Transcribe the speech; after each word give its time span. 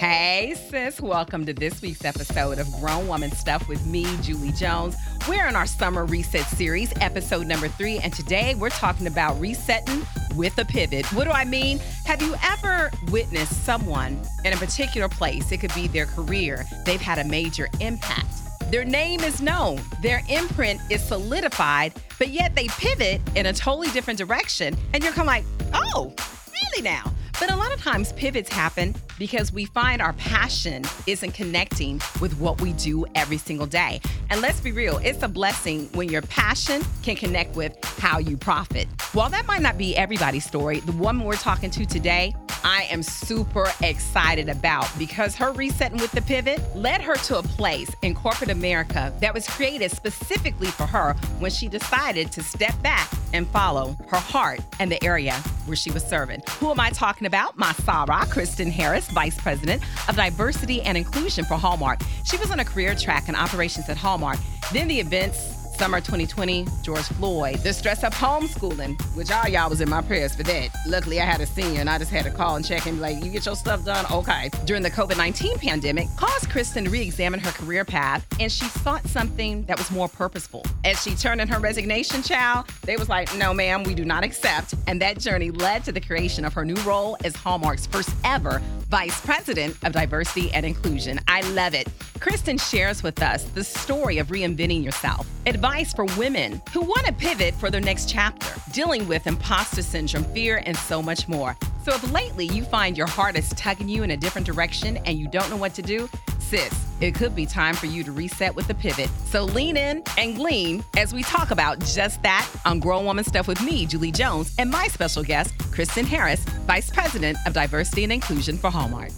Hey, 0.00 0.54
sis, 0.70 0.98
welcome 0.98 1.44
to 1.44 1.52
this 1.52 1.82
week's 1.82 2.06
episode 2.06 2.58
of 2.58 2.72
Grown 2.80 3.06
Woman 3.06 3.30
Stuff 3.32 3.68
with 3.68 3.84
me, 3.84 4.06
Julie 4.22 4.50
Jones. 4.52 4.96
We're 5.28 5.46
in 5.46 5.54
our 5.54 5.66
summer 5.66 6.06
reset 6.06 6.46
series, 6.46 6.90
episode 7.02 7.46
number 7.46 7.68
three, 7.68 7.98
and 7.98 8.10
today 8.10 8.54
we're 8.54 8.70
talking 8.70 9.06
about 9.08 9.38
resetting 9.38 10.00
with 10.36 10.56
a 10.56 10.64
pivot. 10.64 11.04
What 11.12 11.24
do 11.24 11.32
I 11.32 11.44
mean? 11.44 11.80
Have 12.06 12.22
you 12.22 12.34
ever 12.42 12.90
witnessed 13.10 13.62
someone 13.66 14.18
in 14.46 14.54
a 14.54 14.56
particular 14.56 15.06
place? 15.06 15.52
It 15.52 15.58
could 15.58 15.74
be 15.74 15.86
their 15.86 16.06
career, 16.06 16.64
they've 16.86 16.98
had 16.98 17.18
a 17.18 17.24
major 17.24 17.68
impact. 17.80 18.26
Their 18.70 18.86
name 18.86 19.20
is 19.20 19.42
known, 19.42 19.82
their 20.00 20.22
imprint 20.30 20.80
is 20.88 21.04
solidified, 21.06 21.92
but 22.18 22.30
yet 22.30 22.54
they 22.54 22.68
pivot 22.68 23.20
in 23.36 23.44
a 23.44 23.52
totally 23.52 23.90
different 23.90 24.18
direction, 24.18 24.74
and 24.94 25.04
you're 25.04 25.12
kind 25.12 25.28
of 25.28 25.34
like, 25.34 25.44
oh, 25.74 26.14
really 26.54 26.82
now? 26.82 27.12
But 27.40 27.50
a 27.50 27.56
lot 27.56 27.72
of 27.72 27.82
times 27.82 28.12
pivots 28.12 28.52
happen 28.52 28.94
because 29.18 29.50
we 29.50 29.64
find 29.64 30.02
our 30.02 30.12
passion 30.12 30.84
isn't 31.06 31.32
connecting 31.32 31.98
with 32.20 32.38
what 32.38 32.60
we 32.60 32.74
do 32.74 33.06
every 33.14 33.38
single 33.38 33.66
day. 33.66 34.02
And 34.28 34.42
let's 34.42 34.60
be 34.60 34.72
real, 34.72 34.98
it's 34.98 35.22
a 35.22 35.28
blessing 35.28 35.88
when 35.94 36.10
your 36.10 36.20
passion 36.20 36.82
can 37.02 37.16
connect 37.16 37.56
with 37.56 37.82
how 37.98 38.18
you 38.18 38.36
profit. 38.36 38.88
While 39.14 39.30
that 39.30 39.46
might 39.46 39.62
not 39.62 39.78
be 39.78 39.96
everybody's 39.96 40.44
story, 40.44 40.80
the 40.80 40.92
woman 40.92 41.26
we're 41.26 41.34
talking 41.36 41.70
to 41.70 41.86
today, 41.86 42.34
I 42.62 42.82
am 42.90 43.02
super 43.02 43.68
excited 43.82 44.50
about 44.50 44.86
because 44.98 45.34
her 45.36 45.50
resetting 45.52 45.98
with 45.98 46.12
the 46.12 46.20
pivot 46.20 46.60
led 46.76 47.00
her 47.00 47.14
to 47.14 47.38
a 47.38 47.42
place 47.42 47.90
in 48.02 48.14
corporate 48.14 48.50
America 48.50 49.14
that 49.20 49.32
was 49.32 49.48
created 49.48 49.90
specifically 49.90 50.68
for 50.68 50.84
her 50.84 51.14
when 51.38 51.50
she 51.50 51.68
decided 51.68 52.30
to 52.32 52.42
step 52.42 52.80
back 52.82 53.10
and 53.32 53.46
follow 53.48 53.96
her 54.08 54.18
heart 54.18 54.60
and 54.78 54.92
the 54.92 55.02
area 55.02 55.34
where 55.64 55.76
she 55.76 55.90
was 55.90 56.04
serving. 56.04 56.42
Who 56.58 56.70
am 56.70 56.80
I 56.80 56.90
talking 56.90 57.26
about? 57.26 57.29
About 57.30 57.56
my 57.56 57.72
Soror, 57.74 58.28
Kristen 58.28 58.72
Harris, 58.72 59.08
Vice 59.10 59.40
President 59.40 59.80
of 60.08 60.16
Diversity 60.16 60.82
and 60.82 60.98
Inclusion 60.98 61.44
for 61.44 61.54
Hallmark. 61.54 62.00
She 62.24 62.36
was 62.38 62.50
on 62.50 62.58
a 62.58 62.64
career 62.64 62.96
track 62.96 63.28
in 63.28 63.36
operations 63.36 63.88
at 63.88 63.96
Hallmark. 63.96 64.38
Then 64.72 64.88
the 64.88 64.98
events 64.98 65.59
Summer 65.80 66.00
2020, 66.00 66.66
George 66.82 67.04
Floyd, 67.04 67.56
the 67.60 67.72
stress 67.72 68.04
of 68.04 68.12
homeschooling, 68.12 69.00
which 69.16 69.30
all 69.30 69.48
y'all 69.48 69.70
was 69.70 69.80
in 69.80 69.88
my 69.88 70.02
prayers 70.02 70.34
for 70.34 70.42
that. 70.42 70.68
Luckily, 70.86 71.22
I 71.22 71.24
had 71.24 71.40
a 71.40 71.46
senior 71.46 71.80
and 71.80 71.88
I 71.88 71.96
just 71.96 72.10
had 72.10 72.26
to 72.26 72.30
call 72.30 72.56
and 72.56 72.62
check 72.62 72.84
and 72.84 72.98
be 72.98 73.00
like, 73.00 73.24
you 73.24 73.30
get 73.30 73.46
your 73.46 73.56
stuff 73.56 73.82
done? 73.86 74.04
Okay. 74.12 74.50
During 74.66 74.82
the 74.82 74.90
COVID 74.90 75.16
19 75.16 75.56
pandemic, 75.56 76.08
caused 76.18 76.50
Kristen 76.50 76.84
to 76.84 76.90
re 76.90 77.00
examine 77.00 77.40
her 77.40 77.50
career 77.52 77.86
path 77.86 78.26
and 78.38 78.52
she 78.52 78.66
sought 78.66 79.06
something 79.08 79.62
that 79.62 79.78
was 79.78 79.90
more 79.90 80.06
purposeful. 80.06 80.66
As 80.84 81.02
she 81.02 81.14
turned 81.14 81.40
in 81.40 81.48
her 81.48 81.58
resignation, 81.58 82.22
child, 82.22 82.66
they 82.82 82.98
was 82.98 83.08
like, 83.08 83.34
no, 83.38 83.54
ma'am, 83.54 83.82
we 83.82 83.94
do 83.94 84.04
not 84.04 84.22
accept. 84.22 84.74
And 84.86 85.00
that 85.00 85.18
journey 85.18 85.50
led 85.50 85.84
to 85.84 85.92
the 85.92 86.00
creation 86.02 86.44
of 86.44 86.52
her 86.52 86.64
new 86.66 86.76
role 86.82 87.16
as 87.24 87.34
Hallmark's 87.34 87.86
first 87.86 88.10
ever 88.22 88.60
Vice 88.90 89.20
President 89.20 89.76
of 89.84 89.92
Diversity 89.92 90.50
and 90.50 90.66
Inclusion. 90.66 91.20
I 91.28 91.42
love 91.52 91.74
it. 91.74 91.86
Kristen 92.18 92.58
shares 92.58 93.04
with 93.04 93.22
us 93.22 93.44
the 93.44 93.62
story 93.62 94.18
of 94.18 94.26
reinventing 94.26 94.82
yourself, 94.82 95.28
advice 95.46 95.92
for 95.94 96.06
women 96.18 96.60
who 96.72 96.80
want 96.80 97.06
to 97.06 97.12
pivot 97.12 97.54
for 97.54 97.70
their 97.70 97.80
next 97.80 98.08
chapter, 98.08 98.52
dealing 98.72 99.06
with 99.06 99.28
imposter 99.28 99.82
syndrome, 99.82 100.24
fear, 100.24 100.60
and 100.66 100.76
so 100.76 101.00
much 101.00 101.28
more. 101.28 101.56
So 101.84 101.94
if 101.94 102.12
lately 102.12 102.46
you 102.46 102.64
find 102.64 102.98
your 102.98 103.06
heart 103.06 103.38
is 103.38 103.50
tugging 103.50 103.88
you 103.88 104.02
in 104.02 104.10
a 104.10 104.16
different 104.16 104.44
direction 104.44 104.96
and 105.06 105.20
you 105.20 105.28
don't 105.28 105.48
know 105.50 105.56
what 105.56 105.72
to 105.74 105.82
do, 105.82 106.08
sis, 106.50 106.72
it 107.00 107.14
could 107.14 107.34
be 107.34 107.46
time 107.46 107.74
for 107.74 107.86
you 107.86 108.02
to 108.02 108.12
reset 108.12 108.54
with 108.54 108.68
a 108.70 108.74
pivot. 108.74 109.08
So 109.24 109.44
lean 109.44 109.76
in 109.76 110.02
and 110.18 110.34
glean 110.36 110.84
as 110.96 111.14
we 111.14 111.22
talk 111.22 111.52
about 111.52 111.78
just 111.80 112.22
that 112.24 112.46
on 112.64 112.80
Grown 112.80 113.04
Woman 113.04 113.24
Stuff 113.24 113.46
with 113.46 113.62
me, 113.62 113.86
Julie 113.86 114.10
Jones, 114.10 114.52
and 114.58 114.68
my 114.68 114.88
special 114.88 115.22
guest, 115.22 115.56
Kristen 115.72 116.04
Harris, 116.04 116.40
Vice 116.66 116.90
President 116.90 117.38
of 117.46 117.54
Diversity 117.54 118.02
and 118.04 118.12
Inclusion 118.12 118.58
for 118.58 118.68
Hallmark. 118.68 119.10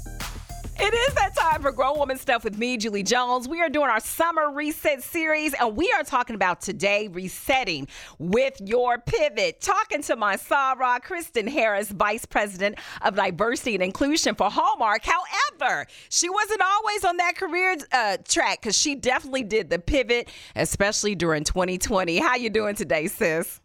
It 0.84 0.94
is 0.94 1.14
that 1.14 1.36
time 1.36 1.62
for 1.62 1.70
Grown 1.70 1.96
Woman 1.96 2.18
Stuff 2.18 2.42
with 2.42 2.58
me, 2.58 2.76
Julie 2.76 3.04
Jones. 3.04 3.46
We 3.46 3.60
are 3.60 3.68
doing 3.68 3.88
our 3.88 4.00
summer 4.00 4.50
reset 4.50 5.00
series, 5.04 5.54
and 5.54 5.76
we 5.76 5.88
are 5.92 6.02
talking 6.02 6.34
about 6.34 6.60
today 6.60 7.06
resetting 7.06 7.86
with 8.18 8.60
your 8.60 8.98
pivot. 8.98 9.60
Talking 9.60 10.02
to 10.02 10.16
my 10.16 10.34
Soror, 10.34 11.00
Kristen 11.00 11.46
Harris, 11.46 11.92
Vice 11.92 12.26
President 12.26 12.80
of 13.02 13.14
Diversity 13.14 13.76
and 13.76 13.84
Inclusion 13.84 14.34
for 14.34 14.50
Hallmark. 14.50 15.04
However, 15.04 15.86
she 16.08 16.28
wasn't 16.28 16.62
always 16.62 17.04
on 17.04 17.16
that 17.18 17.36
career 17.36 17.76
uh, 17.92 18.16
track 18.26 18.62
because 18.62 18.76
she 18.76 18.96
definitely 18.96 19.44
did 19.44 19.70
the 19.70 19.78
pivot, 19.78 20.30
especially 20.56 21.14
during 21.14 21.44
2020. 21.44 22.16
How 22.16 22.34
you 22.34 22.50
doing 22.50 22.74
today, 22.74 23.06
sis? 23.06 23.61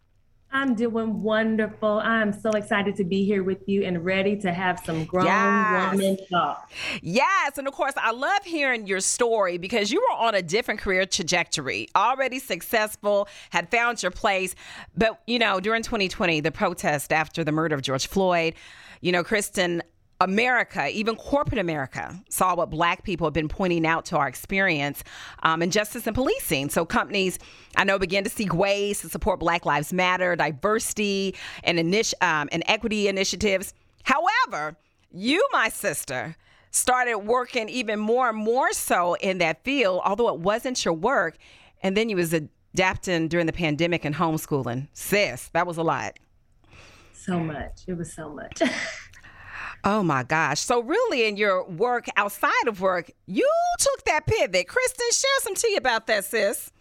I'm 0.52 0.76
doing 0.76 1.22
wonderful. 1.22 2.00
I'm 2.00 2.32
so 2.32 2.52
excited 2.52 2.96
to 2.96 3.04
be 3.04 3.26
here 3.26 3.44
with 3.44 3.68
you 3.68 3.84
and 3.84 4.04
ready 4.04 4.38
to 4.38 4.54
have 4.54 4.80
some 4.86 5.06
grown 5.06 5.26
yes. 5.26 5.94
woman 5.94 6.18
talk. 6.32 6.72
Yes. 7.02 7.58
And 7.58 7.68
of 7.68 7.74
course, 7.74 7.94
I 7.98 8.12
love 8.12 8.44
hearing 8.44 8.88
your 8.88 9.02
story 9.02 9.58
because 9.58 9.92
you 9.92 10.00
were 10.00 10.18
on 10.18 10.36
a 10.36 10.42
different 10.42 10.80
career 10.80 11.06
trajectory, 11.06 11.90
already 11.96 12.40
successful, 12.40 13.28
had 13.50 13.70
found 13.70 14.02
your 14.02 14.12
place. 14.12 14.56
But, 14.96 15.22
you 15.28 15.38
know, 15.38 15.60
during 15.60 15.84
2020, 15.84 16.40
the 16.40 16.52
protest 16.52 17.12
after 17.12 17.44
the 17.44 17.52
murder 17.52 17.76
of 17.76 17.82
George 17.82 18.08
Floyd, 18.08 18.56
you 19.02 19.12
know, 19.12 19.24
Kristen, 19.24 19.84
America, 20.20 20.90
even 20.90 21.16
corporate 21.16 21.60
America, 21.60 22.20
saw 22.30 22.56
what 22.56 22.70
Black 22.70 23.04
people 23.04 23.28
have 23.28 23.34
been 23.34 23.48
pointing 23.48 23.86
out 23.86 24.06
to 24.06 24.18
our 24.18 24.28
experience 24.28 25.04
um, 25.44 25.62
in 25.62 25.70
justice 25.70 26.08
and 26.08 26.16
policing. 26.16 26.70
So 26.70 26.86
companies, 26.86 27.38
I 27.76 27.84
know, 27.84 28.00
began 28.00 28.24
to 28.24 28.30
seek 28.30 28.54
ways 28.54 29.02
to 29.02 29.10
support 29.10 29.40
Black 29.40 29.66
Lives 29.66 29.94
Matter, 29.94 30.36
diversity, 30.36 31.36
and, 31.64 31.78
initi- 31.78 32.14
um, 32.22 32.50
and 32.52 32.64
equity 32.68 33.08
initiatives. 33.08 33.74
However, 34.04 34.76
you, 35.12 35.46
my 35.52 35.70
sister, 35.70 36.36
started 36.72 37.20
working 37.20 37.70
even 37.70 38.00
more 38.00 38.30
and 38.30 38.38
more 38.38 38.74
so 38.74 39.16
in 39.16 39.38
that 39.38 39.64
field, 39.64 40.02
although 40.04 40.30
it 40.30 40.40
wasn't 40.40 40.84
your 40.84 40.94
work. 40.94 41.38
And 41.84 41.96
then 41.96 42.10
you 42.10 42.16
was 42.16 42.34
adapting 42.34 43.28
during 43.28 43.46
the 43.46 43.54
pandemic 43.54 44.04
and 44.04 44.16
homeschooling. 44.16 44.88
Sis, 44.94 45.50
that 45.50 45.68
was 45.68 45.78
a 45.78 45.84
lot. 45.84 46.18
So 47.14 47.40
much. 47.40 47.82
It 47.88 47.98
was 47.98 48.14
so 48.14 48.30
much. 48.30 48.62
Oh 49.84 50.04
my 50.04 50.24
gosh. 50.24 50.60
So, 50.60 50.82
really, 50.82 51.28
in 51.28 51.38
your 51.38 51.64
work 51.66 52.08
outside 52.16 52.68
of 52.68 52.82
work, 52.82 53.12
you 53.26 53.50
took 53.80 54.06
that 54.06 54.26
pivot. 54.26 54.68
Kristen, 54.68 55.08
share 55.12 55.40
some 55.42 55.56
tea 55.56 55.76
about 55.76 56.08
that, 56.08 56.26
sis. 56.26 56.72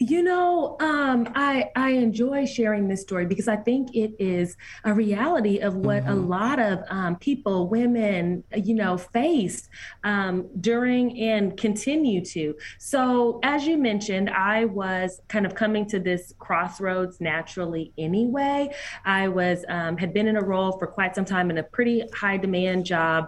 You 0.00 0.22
know, 0.22 0.76
um, 0.78 1.28
I 1.34 1.70
I 1.74 1.90
enjoy 1.90 2.46
sharing 2.46 2.86
this 2.86 3.02
story 3.02 3.26
because 3.26 3.48
I 3.48 3.56
think 3.56 3.96
it 3.96 4.12
is 4.20 4.56
a 4.84 4.94
reality 4.94 5.58
of 5.58 5.74
what 5.74 6.04
mm-hmm. 6.04 6.12
a 6.12 6.14
lot 6.14 6.60
of 6.60 6.84
um, 6.88 7.16
people, 7.16 7.66
women, 7.66 8.44
you 8.54 8.76
know, 8.76 8.96
face 8.96 9.68
um, 10.04 10.48
during 10.60 11.18
and 11.18 11.56
continue 11.56 12.24
to. 12.26 12.54
So, 12.78 13.40
as 13.42 13.66
you 13.66 13.76
mentioned, 13.76 14.30
I 14.30 14.66
was 14.66 15.20
kind 15.26 15.44
of 15.44 15.56
coming 15.56 15.84
to 15.86 15.98
this 15.98 16.32
crossroads 16.38 17.20
naturally 17.20 17.92
anyway. 17.98 18.72
I 19.04 19.26
was 19.26 19.64
um, 19.68 19.96
had 19.96 20.14
been 20.14 20.28
in 20.28 20.36
a 20.36 20.44
role 20.44 20.78
for 20.78 20.86
quite 20.86 21.16
some 21.16 21.24
time 21.24 21.50
in 21.50 21.58
a 21.58 21.64
pretty 21.64 22.04
high 22.14 22.36
demand 22.36 22.86
job 22.86 23.26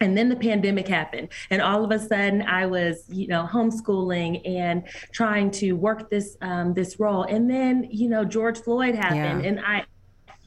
and 0.00 0.16
then 0.16 0.28
the 0.28 0.36
pandemic 0.36 0.88
happened 0.88 1.28
and 1.50 1.60
all 1.60 1.84
of 1.84 1.90
a 1.90 1.98
sudden 1.98 2.42
i 2.42 2.66
was 2.66 3.04
you 3.08 3.26
know 3.26 3.48
homeschooling 3.50 4.40
and 4.48 4.82
trying 5.12 5.50
to 5.50 5.72
work 5.72 6.10
this 6.10 6.36
um, 6.40 6.74
this 6.74 6.98
role 6.98 7.22
and 7.24 7.50
then 7.50 7.86
you 7.90 8.08
know 8.08 8.24
george 8.24 8.58
floyd 8.58 8.94
happened 8.94 9.42
yeah. 9.42 9.48
and 9.48 9.60
i 9.60 9.84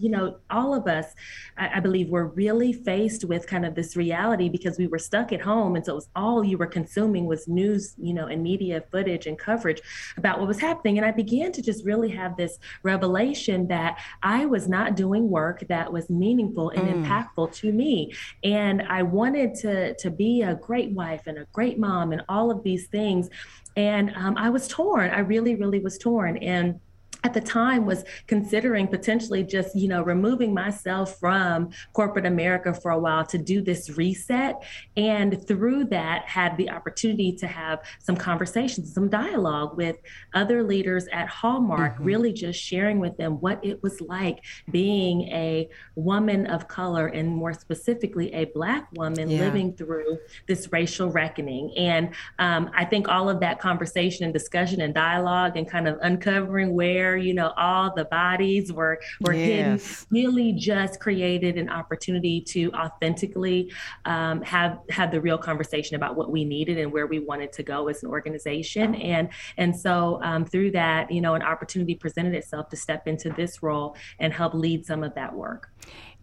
you 0.04 0.10
know, 0.10 0.38
all 0.50 0.76
of 0.76 0.86
us, 0.86 1.14
I, 1.58 1.78
I, 1.78 1.80
believe, 1.80 2.10
were 2.10 2.28
really 2.28 2.74
faced 2.74 3.24
with 3.24 3.48
kind 3.48 3.66
of 3.66 3.74
this 3.74 3.96
reality 3.96 4.50
because 4.50 4.78
we 4.78 4.88
were 4.88 5.00
stuck 5.00 5.32
at 5.32 5.40
home. 5.40 5.78
And 5.78 5.86
so 5.86 5.94
it 5.94 5.96
was 5.96 6.10
all 6.14 6.44
you 6.44 6.58
were 6.58 6.68
consuming 6.68 7.26
was 7.26 7.48
news, 7.48 7.96
you 7.98 8.14
know, 8.14 8.28
and 8.28 8.44
media 8.44 8.84
footage 8.92 9.28
and 9.28 9.40
coverage 9.40 9.82
about 10.18 10.40
what 10.40 10.48
was 10.50 10.60
happening. 10.60 10.98
And 10.98 11.06
I 11.06 11.12
began 11.12 11.54
to 11.54 11.62
just 11.62 11.86
really 11.86 12.10
have 12.10 12.36
this 12.36 12.60
revelation 12.84 13.66
that 13.70 13.98
I 14.22 14.46
was 14.46 14.68
not 14.68 14.98
doing 14.98 15.30
work 15.30 15.64
that 15.70 15.94
was 15.94 16.10
meaningful 16.10 16.72
and 16.72 16.84
mm. 16.84 17.06
impactful 17.06 17.54
to 17.54 17.72
me. 17.72 18.14
And 18.44 18.82
I 18.90 19.04
wanted 19.04 19.56
to, 19.62 19.96
to 19.96 20.12
be 20.12 20.42
a 20.42 20.56
great 20.56 20.92
wife 20.92 21.28
and 21.28 21.38
a 21.38 21.48
great 21.54 21.80
mom 21.80 22.12
and 22.12 22.24
all 22.28 22.52
of 22.52 22.62
these 22.64 22.88
things. 22.88 23.30
And 23.78 24.14
um, 24.18 24.36
I 24.38 24.50
was 24.50 24.68
torn. 24.68 25.12
I 25.12 25.20
really, 25.20 25.56
really 25.56 25.80
was 25.80 25.98
torn. 25.98 26.36
And 26.38 26.82
at 27.24 27.34
the 27.34 27.42
time 27.42 27.86
was 27.86 28.04
considering 28.28 28.88
potentially 28.88 29.44
just 29.44 29.76
you 29.76 29.88
know 29.88 30.02
removing 30.02 30.54
myself 30.54 31.20
from 31.20 31.70
corporate 31.94 32.26
america 32.26 32.74
for 32.74 32.92
a 32.92 33.00
while 33.00 33.26
to 33.26 33.38
do 33.38 33.62
this 33.62 33.90
reset 33.98 34.62
and 34.98 35.46
through 35.48 35.86
that 35.86 36.26
had 36.26 36.56
the 36.58 36.70
opportunity 36.70 37.32
to 37.32 37.48
have 37.48 37.80
some 38.00 38.16
conversations 38.16 38.94
some 38.94 39.10
dialogue 39.10 39.76
with 39.78 39.96
other 40.34 40.64
leaders 40.64 41.08
at 41.14 41.28
hallmark 41.28 41.96
mm-hmm. 41.96 42.04
really 42.04 42.34
just 42.34 42.60
sharing 42.60 43.00
with 43.00 43.16
them 43.18 43.40
what 43.40 43.64
it 43.64 43.82
was 43.82 44.02
like 44.02 44.44
being 44.72 45.22
a 45.30 45.68
woman 45.96 46.46
of 46.48 46.68
color 46.68 47.08
and 47.08 47.30
more 47.30 47.54
specifically 47.54 48.34
a 48.34 48.46
black 48.46 48.90
woman 48.94 49.30
yeah. 49.30 49.40
living 49.40 49.74
through 49.74 50.18
this 50.48 50.72
racial 50.72 51.10
reckoning 51.10 51.74
and 51.78 52.14
um, 52.40 52.70
i 52.76 52.84
think 52.84 53.08
all 53.08 53.30
of 53.30 53.40
that 53.40 53.60
conversation 53.60 54.26
and 54.26 54.34
discussion 54.34 54.82
and 54.82 54.94
dialogue 54.94 55.56
and 55.56 55.70
kind 55.70 55.88
of 55.88 55.98
uncovering 56.02 56.74
where 56.74 57.13
you 57.18 57.34
know 57.34 57.54
all 57.58 57.94
the 57.94 58.06
bodies 58.06 58.72
were 58.72 59.00
were 59.22 59.34
yes. 59.34 59.46
hidden 59.50 60.08
really 60.12 60.54
just 60.54 61.00
created 61.00 61.58
an 61.58 61.70
opportunity 61.70 62.42
to 62.42 62.72
authentically 62.74 63.72
um, 64.06 64.42
have 64.42 64.80
have 64.90 65.12
the 65.12 65.22
real 65.22 65.38
conversation 65.38 65.96
about 65.96 66.16
what 66.16 66.32
we 66.32 66.46
needed 66.46 66.78
and 66.78 66.92
where 66.92 67.08
we 67.08 67.20
wanted 67.20 67.52
to 67.54 67.64
go 67.64 67.88
as 67.88 68.04
an 68.04 68.10
organization. 68.10 68.96
And 68.96 69.30
and 69.58 69.78
so 69.78 70.20
um, 70.24 70.46
through 70.46 70.72
that 70.72 71.12
you 71.12 71.22
know 71.22 71.36
an 71.36 71.42
opportunity 71.42 71.96
presented 71.96 72.34
itself 72.34 72.70
to 72.70 72.76
step 72.76 73.08
into 73.08 73.30
this 73.30 73.64
role 73.64 73.96
and 74.20 74.34
help 74.34 74.54
lead 74.54 74.86
some 74.86 75.04
of 75.04 75.14
that 75.16 75.34
work 75.34 75.70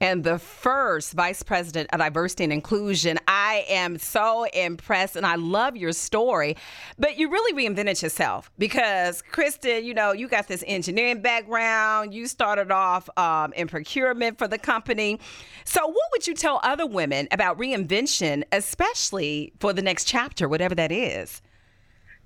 and 0.01 0.25
the 0.25 0.39
first 0.39 1.13
vice 1.13 1.43
president 1.43 1.91
of 1.93 2.01
diversity 2.01 2.45
and 2.45 2.53
inclusion. 2.53 3.19
I 3.29 3.65
am 3.69 3.99
so 3.99 4.45
impressed 4.45 5.17
and 5.17 5.27
I 5.27 5.35
love 5.37 5.77
your 5.77 5.93
story. 5.93 6.57
But 6.99 7.19
you 7.19 7.31
really 7.31 7.53
reinvented 7.53 8.03
yourself 8.03 8.51
because, 8.59 9.23
Kristen, 9.23 9.85
you 9.85 9.95
know, 9.95 10.13
you 10.13 10.29
got 10.29 10.49
this 10.49 10.65
engineering 10.67 11.23
background. 11.23 12.15
You 12.15 12.27
started 12.27 12.71
off 12.71 13.09
um, 13.19 13.53
in 13.53 13.69
procurement 13.69 14.39
for 14.39 14.49
the 14.49 14.59
company. 14.59 15.21
So, 15.65 15.87
what 15.87 16.11
would 16.13 16.27
you 16.27 16.35
tell 16.35 16.61
other 16.63 16.87
women 16.87 17.29
about 17.31 17.59
reinvention, 17.59 18.45
especially 18.53 19.53
for 19.61 19.73
the 19.73 19.83
next 19.83 20.05
chapter, 20.05 20.49
whatever 20.49 20.75
that 20.75 20.91
is? 20.91 21.43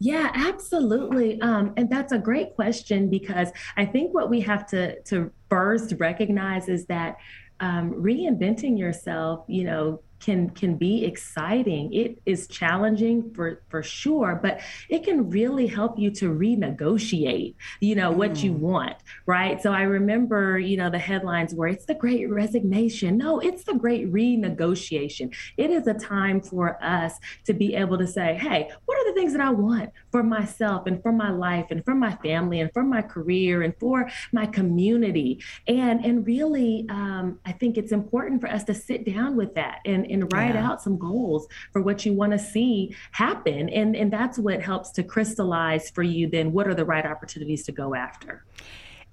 Yeah, 0.01 0.31
absolutely. 0.35 1.41
Um, 1.41 1.73
and 1.77 1.89
that's 1.89 2.13
a 2.13 2.19
great 2.19 2.55
question 2.55 3.09
because 3.09 3.51
I 3.77 3.87
think 3.87 4.13
what 4.13 4.29
we 4.29 4.41
have 4.41 4.67
to 4.69 5.01
to 5.03 5.31
first 5.49 5.95
recognize 5.99 6.69
is 6.69 6.87
that 6.87 7.17
um, 7.61 7.93
reinventing 7.93 8.79
yourself, 8.79 9.45
you 9.49 9.65
know, 9.65 10.01
can 10.25 10.49
can 10.51 10.77
be 10.77 11.05
exciting. 11.05 11.93
It 11.93 12.19
is 12.25 12.49
challenging 12.49 13.33
for 13.35 13.61
for 13.69 13.83
sure, 13.83 14.39
but 14.43 14.61
it 14.89 15.05
can 15.05 15.29
really 15.29 15.67
help 15.67 15.99
you 15.99 16.11
to 16.13 16.31
renegotiate, 16.31 17.55
you 17.81 17.95
know, 17.95 18.11
mm. 18.11 18.17
what 18.17 18.43
you 18.43 18.53
mm. 18.53 18.59
want, 18.59 18.97
right? 19.27 19.61
So 19.61 19.71
I 19.71 19.83
remember, 19.83 20.59
you 20.59 20.79
know, 20.79 20.89
the 20.89 20.99
headlines 20.99 21.55
where 21.55 21.69
it's 21.69 21.85
the 21.85 21.95
great 21.95 22.31
resignation. 22.31 23.19
No, 23.19 23.39
it's 23.39 23.65
the 23.65 23.75
great 23.75 24.11
renegotiation. 24.11 25.35
It 25.59 25.71
is 25.71 25.87
a 25.87 25.95
time 25.95 26.41
for 26.41 26.83
us 26.83 27.19
to 27.45 27.53
be 27.53 27.75
able 27.75 27.99
to 27.99 28.07
say, 28.07 28.35
"Hey, 28.35 28.71
what 28.87 28.97
are 28.99 29.05
the 29.05 29.13
things 29.13 29.33
that 29.35 29.43
I 29.43 29.51
want 29.51 29.91
for 30.11 30.23
myself 30.23 30.87
and 30.87 31.03
for 31.03 31.13
my 31.13 31.31
life 31.31 31.67
and 31.71 31.85
for 31.85 31.95
my 31.95 32.15
family 32.17 32.61
and 32.61 32.73
for 32.73 32.83
my 32.83 33.03
career 33.03 33.61
and 33.61 33.75
for 33.79 34.11
my 34.33 34.47
community?" 34.47 35.43
And 35.69 36.03
and 36.03 36.27
really 36.27 36.87
um, 36.89 37.41
I 37.45 37.53
think 37.53 37.77
it's 37.77 37.93
important 37.93 38.41
for 38.41 38.49
us 38.49 38.65
to 38.65 38.75
sit 38.75 39.05
down 39.05 39.37
with 39.37 39.55
that 39.57 39.81
and 39.85 40.07
and 40.15 40.33
write 40.33 40.55
yeah. 40.55 40.67
out 40.67 40.83
some 40.83 40.97
goals 40.97 41.47
for 41.73 41.83
what 41.83 42.07
you 42.07 42.13
want 42.13 42.33
to 42.33 42.39
see 42.39 42.95
happen. 43.13 43.69
And, 43.69 43.95
and 43.95 44.13
that's 44.13 44.39
what 44.39 44.63
helps 44.63 44.91
to 44.93 45.03
crystallize 45.03 45.91
for 45.91 46.03
you 46.03 46.29
then 46.29 46.53
what 46.53 46.67
are 46.67 46.75
the 46.75 46.85
right 46.85 47.05
opportunities 47.05 47.65
to 47.65 47.73
go 47.73 47.95
after. 47.95 48.45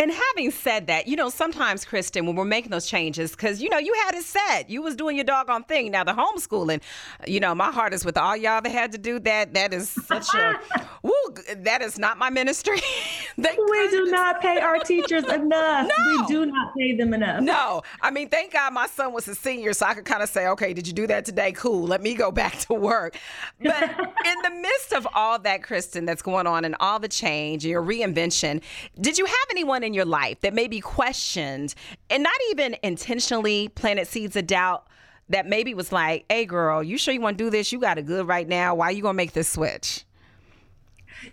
And 0.02 0.12
having 0.12 0.50
said 0.50 0.88
that, 0.88 1.08
you 1.08 1.16
know, 1.16 1.30
sometimes, 1.30 1.86
Kristen, 1.86 2.26
when 2.26 2.36
we're 2.36 2.44
making 2.44 2.72
those 2.72 2.88
changes, 2.88 3.32
because, 3.32 3.62
you 3.62 3.70
know, 3.70 3.78
you 3.78 3.94
had 4.04 4.16
it 4.16 4.24
set. 4.24 4.68
You 4.68 4.82
was 4.82 4.96
doing 4.96 5.16
your 5.16 5.26
doggone 5.26 5.64
thing. 5.66 5.92
Now, 5.92 6.04
the 6.04 6.14
homeschooling, 6.14 6.82
you 7.28 7.40
know, 7.40 7.54
my 7.54 7.72
heart 7.72 7.94
is 7.94 8.04
with 8.04 8.18
all 8.18 8.36
y'all 8.36 8.62
that 8.62 8.72
had 8.72 8.94
to 8.94 8.98
do 8.98 9.20
that. 9.20 9.54
That 9.54 9.76
is 9.76 9.90
such 9.90 10.34
a, 10.34 10.60
woo, 11.04 11.12
that 11.56 11.84
is 11.84 12.00
not 12.00 12.18
my 12.18 12.32
ministry. 12.32 12.80
we 13.38 13.90
do 13.90 14.08
not 14.12 14.42
pay 14.42 14.60
our 14.60 14.80
teachers 14.80 15.24
enough. 15.26 15.88
No. 15.88 15.96
We 16.12 16.28
do 16.28 16.46
not 16.46 16.74
pay 16.78 16.96
them 16.96 17.14
enough. 17.14 17.42
No. 17.42 17.82
I 18.02 18.12
mean, 18.12 18.30
thank 18.30 18.54
God 18.54 18.74
my 18.74 18.88
son 18.88 19.14
was 19.14 19.28
a 19.28 19.36
senior, 19.36 19.74
so 19.74 19.86
I 19.86 19.94
could 19.94 20.06
kind 20.06 20.22
of 20.22 20.30
say, 20.30 20.48
okay, 20.48 20.74
did 20.74 20.88
you 20.88 20.94
do 20.94 21.08
that 21.08 21.26
today? 21.26 21.52
Cool. 21.52 21.84
Let 21.88 22.02
me 22.02 22.16
go 22.16 22.32
back 22.42 22.60
to 22.60 22.74
work. 22.74 23.18
But 23.62 23.84
in 23.84 24.36
the 24.44 24.50
midst 24.62 24.94
of 24.94 25.08
all 25.14 25.40
that, 25.40 25.64
Kristen, 25.64 26.06
that's 26.06 26.22
going 26.22 26.48
on 26.48 26.66
and 26.66 26.76
all 26.80 27.00
the 27.00 27.08
change, 27.08 27.64
and 27.64 27.72
your 27.72 27.84
reinvention, 27.84 28.62
did 29.00 29.18
you 29.18 29.26
have 29.26 29.36
anyone 29.52 29.84
in 29.84 29.94
your 29.94 30.06
life 30.06 30.42
that 30.42 30.54
maybe 30.54 30.80
questioned 30.80 31.74
and 32.10 32.24
not 32.24 32.34
even 32.52 32.76
intentionally 32.84 33.70
planted 33.70 34.08
seeds 34.08 34.36
of 34.36 34.48
doubt 34.48 34.88
that 35.30 35.48
maybe 35.48 35.74
was 35.74 35.92
like, 35.92 36.26
hey, 36.30 36.46
girl, 36.46 36.84
you 36.84 36.98
sure 36.98 37.14
you 37.14 37.22
want 37.22 37.38
to 37.38 37.44
do 37.44 37.50
this? 37.50 37.72
You 37.72 37.80
got 37.80 37.98
it 37.98 38.06
good 38.06 38.28
right 38.28 38.48
now. 38.48 38.76
Why 38.76 38.88
are 38.88 38.92
you 38.92 39.02
going 39.02 39.14
to 39.14 39.18
make 39.18 39.34
this 39.34 39.48
switch? 39.50 40.06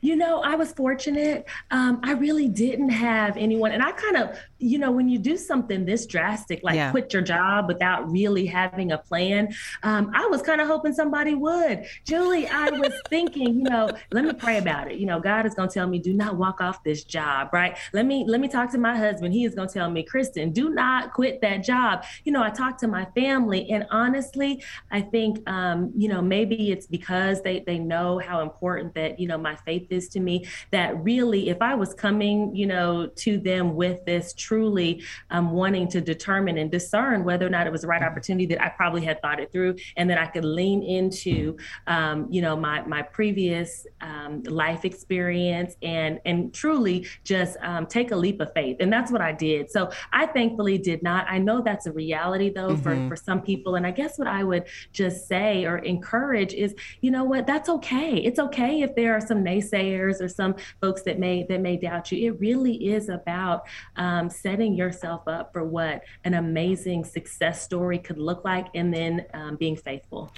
You 0.00 0.16
know, 0.16 0.40
I 0.42 0.54
was 0.54 0.72
fortunate. 0.72 1.46
Um, 1.70 2.00
I 2.02 2.12
really 2.12 2.48
didn't 2.48 2.90
have 2.90 3.36
anyone. 3.36 3.72
And 3.72 3.82
I 3.82 3.92
kind 3.92 4.16
of, 4.16 4.38
you 4.58 4.78
know, 4.78 4.90
when 4.90 5.08
you 5.08 5.18
do 5.18 5.36
something 5.36 5.84
this 5.84 6.06
drastic, 6.06 6.60
like 6.62 6.76
yeah. 6.76 6.90
quit 6.90 7.12
your 7.12 7.22
job 7.22 7.68
without 7.68 8.10
really 8.10 8.46
having 8.46 8.92
a 8.92 8.98
plan, 8.98 9.54
um, 9.82 10.10
I 10.14 10.26
was 10.26 10.42
kind 10.42 10.60
of 10.60 10.66
hoping 10.66 10.92
somebody 10.92 11.34
would. 11.34 11.84
Julie, 12.04 12.48
I 12.48 12.70
was 12.70 12.92
thinking, 13.08 13.54
you 13.54 13.62
know, 13.62 13.90
let 14.10 14.24
me 14.24 14.32
pray 14.32 14.58
about 14.58 14.90
it. 14.90 14.98
You 14.98 15.06
know, 15.06 15.20
God 15.20 15.46
is 15.46 15.54
going 15.54 15.68
to 15.68 15.74
tell 15.74 15.86
me, 15.86 15.98
do 15.98 16.12
not 16.12 16.36
walk 16.36 16.60
off 16.60 16.82
this 16.82 17.04
job, 17.04 17.50
right? 17.52 17.76
Let 17.92 18.06
me 18.06 18.24
let 18.26 18.40
me 18.40 18.48
talk 18.48 18.70
to 18.72 18.78
my 18.78 18.96
husband. 18.96 19.32
He 19.32 19.44
is 19.44 19.54
going 19.54 19.68
to 19.68 19.74
tell 19.74 19.90
me, 19.90 20.02
Kristen, 20.02 20.52
do 20.52 20.70
not 20.70 21.12
quit 21.12 21.40
that 21.42 21.58
job. 21.58 22.04
You 22.24 22.32
know, 22.32 22.42
I 22.42 22.50
talked 22.50 22.80
to 22.80 22.88
my 22.88 23.06
family, 23.14 23.70
and 23.70 23.86
honestly, 23.90 24.62
I 24.90 25.02
think, 25.02 25.48
um, 25.48 25.92
you 25.96 26.08
know, 26.08 26.20
maybe 26.20 26.72
it's 26.72 26.86
because 26.86 27.42
they 27.42 27.60
they 27.60 27.78
know 27.78 28.18
how 28.18 28.40
important 28.40 28.94
that 28.94 29.20
you 29.20 29.28
know 29.28 29.38
my 29.38 29.54
faith 29.54 29.86
is 29.90 30.08
to 30.10 30.20
me. 30.20 30.46
That 30.72 31.02
really, 31.04 31.48
if 31.48 31.62
I 31.62 31.74
was 31.74 31.94
coming, 31.94 32.54
you 32.56 32.66
know, 32.66 33.06
to 33.06 33.38
them 33.38 33.76
with 33.76 34.04
this 34.04 34.32
truly 34.48 35.02
um, 35.30 35.50
wanting 35.50 35.86
to 35.86 36.00
determine 36.00 36.56
and 36.56 36.70
discern 36.70 37.22
whether 37.22 37.46
or 37.46 37.50
not 37.50 37.66
it 37.66 37.70
was 37.70 37.82
the 37.82 37.86
right 37.86 38.02
opportunity 38.02 38.46
that 38.46 38.62
I 38.62 38.70
probably 38.70 39.04
had 39.04 39.20
thought 39.20 39.40
it 39.40 39.52
through 39.52 39.76
and 39.96 40.08
that 40.08 40.18
I 40.18 40.26
could 40.26 40.44
lean 40.44 40.82
into, 40.82 41.56
um, 41.86 42.26
you 42.30 42.40
know, 42.40 42.56
my, 42.56 42.80
my 42.82 43.02
previous 43.02 43.86
um, 44.00 44.42
life 44.44 44.86
experience 44.86 45.76
and, 45.82 46.18
and 46.24 46.54
truly 46.54 47.06
just 47.24 47.58
um, 47.62 47.86
take 47.86 48.10
a 48.10 48.16
leap 48.16 48.40
of 48.40 48.50
faith. 48.54 48.78
And 48.80 48.90
that's 48.90 49.12
what 49.12 49.20
I 49.20 49.32
did. 49.32 49.70
So 49.70 49.90
I 50.12 50.26
thankfully 50.26 50.78
did 50.78 51.02
not. 51.02 51.26
I 51.28 51.38
know 51.38 51.60
that's 51.60 51.86
a 51.86 51.92
reality 51.92 52.50
though 52.50 52.70
mm-hmm. 52.70 53.08
for, 53.08 53.08
for 53.10 53.16
some 53.16 53.42
people. 53.42 53.74
And 53.74 53.86
I 53.86 53.90
guess 53.90 54.18
what 54.18 54.28
I 54.28 54.44
would 54.44 54.64
just 54.92 55.28
say 55.28 55.66
or 55.66 55.78
encourage 55.78 56.54
is, 56.54 56.74
you 57.02 57.10
know 57.10 57.24
what, 57.24 57.46
that's 57.46 57.68
okay. 57.68 58.16
It's 58.16 58.38
okay 58.38 58.80
if 58.80 58.94
there 58.94 59.14
are 59.14 59.20
some 59.20 59.44
naysayers 59.44 60.22
or 60.22 60.28
some 60.28 60.54
folks 60.80 61.02
that 61.02 61.18
may, 61.18 61.44
that 61.50 61.60
may 61.60 61.76
doubt 61.76 62.10
you. 62.10 62.32
It 62.32 62.40
really 62.40 62.88
is 62.88 63.10
about 63.10 63.66
um, 63.96 64.30
setting 64.40 64.74
yourself 64.74 65.26
up 65.26 65.52
for 65.52 65.64
what 65.64 66.02
an 66.24 66.34
amazing 66.34 67.04
success 67.04 67.62
story 67.62 67.98
could 67.98 68.18
look 68.18 68.44
like 68.44 68.66
and 68.74 68.92
then 68.92 69.24
um, 69.34 69.56
being 69.56 69.76
faithful. 69.76 70.32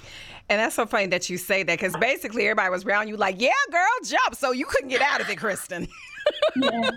And 0.49 0.59
that's 0.59 0.75
so 0.75 0.85
funny 0.85 1.07
that 1.07 1.29
you 1.29 1.37
say 1.37 1.63
that 1.63 1.79
because 1.79 1.95
basically 1.97 2.43
everybody 2.43 2.69
was 2.69 2.85
around 2.85 3.07
you 3.07 3.17
like, 3.17 3.39
yeah, 3.39 3.51
girl, 3.71 3.87
jump. 4.05 4.35
So 4.35 4.51
you 4.51 4.65
couldn't 4.65 4.89
get 4.89 5.01
out 5.01 5.21
of 5.21 5.29
it, 5.29 5.37
Kristen. 5.37 5.87
yes. 6.55 6.91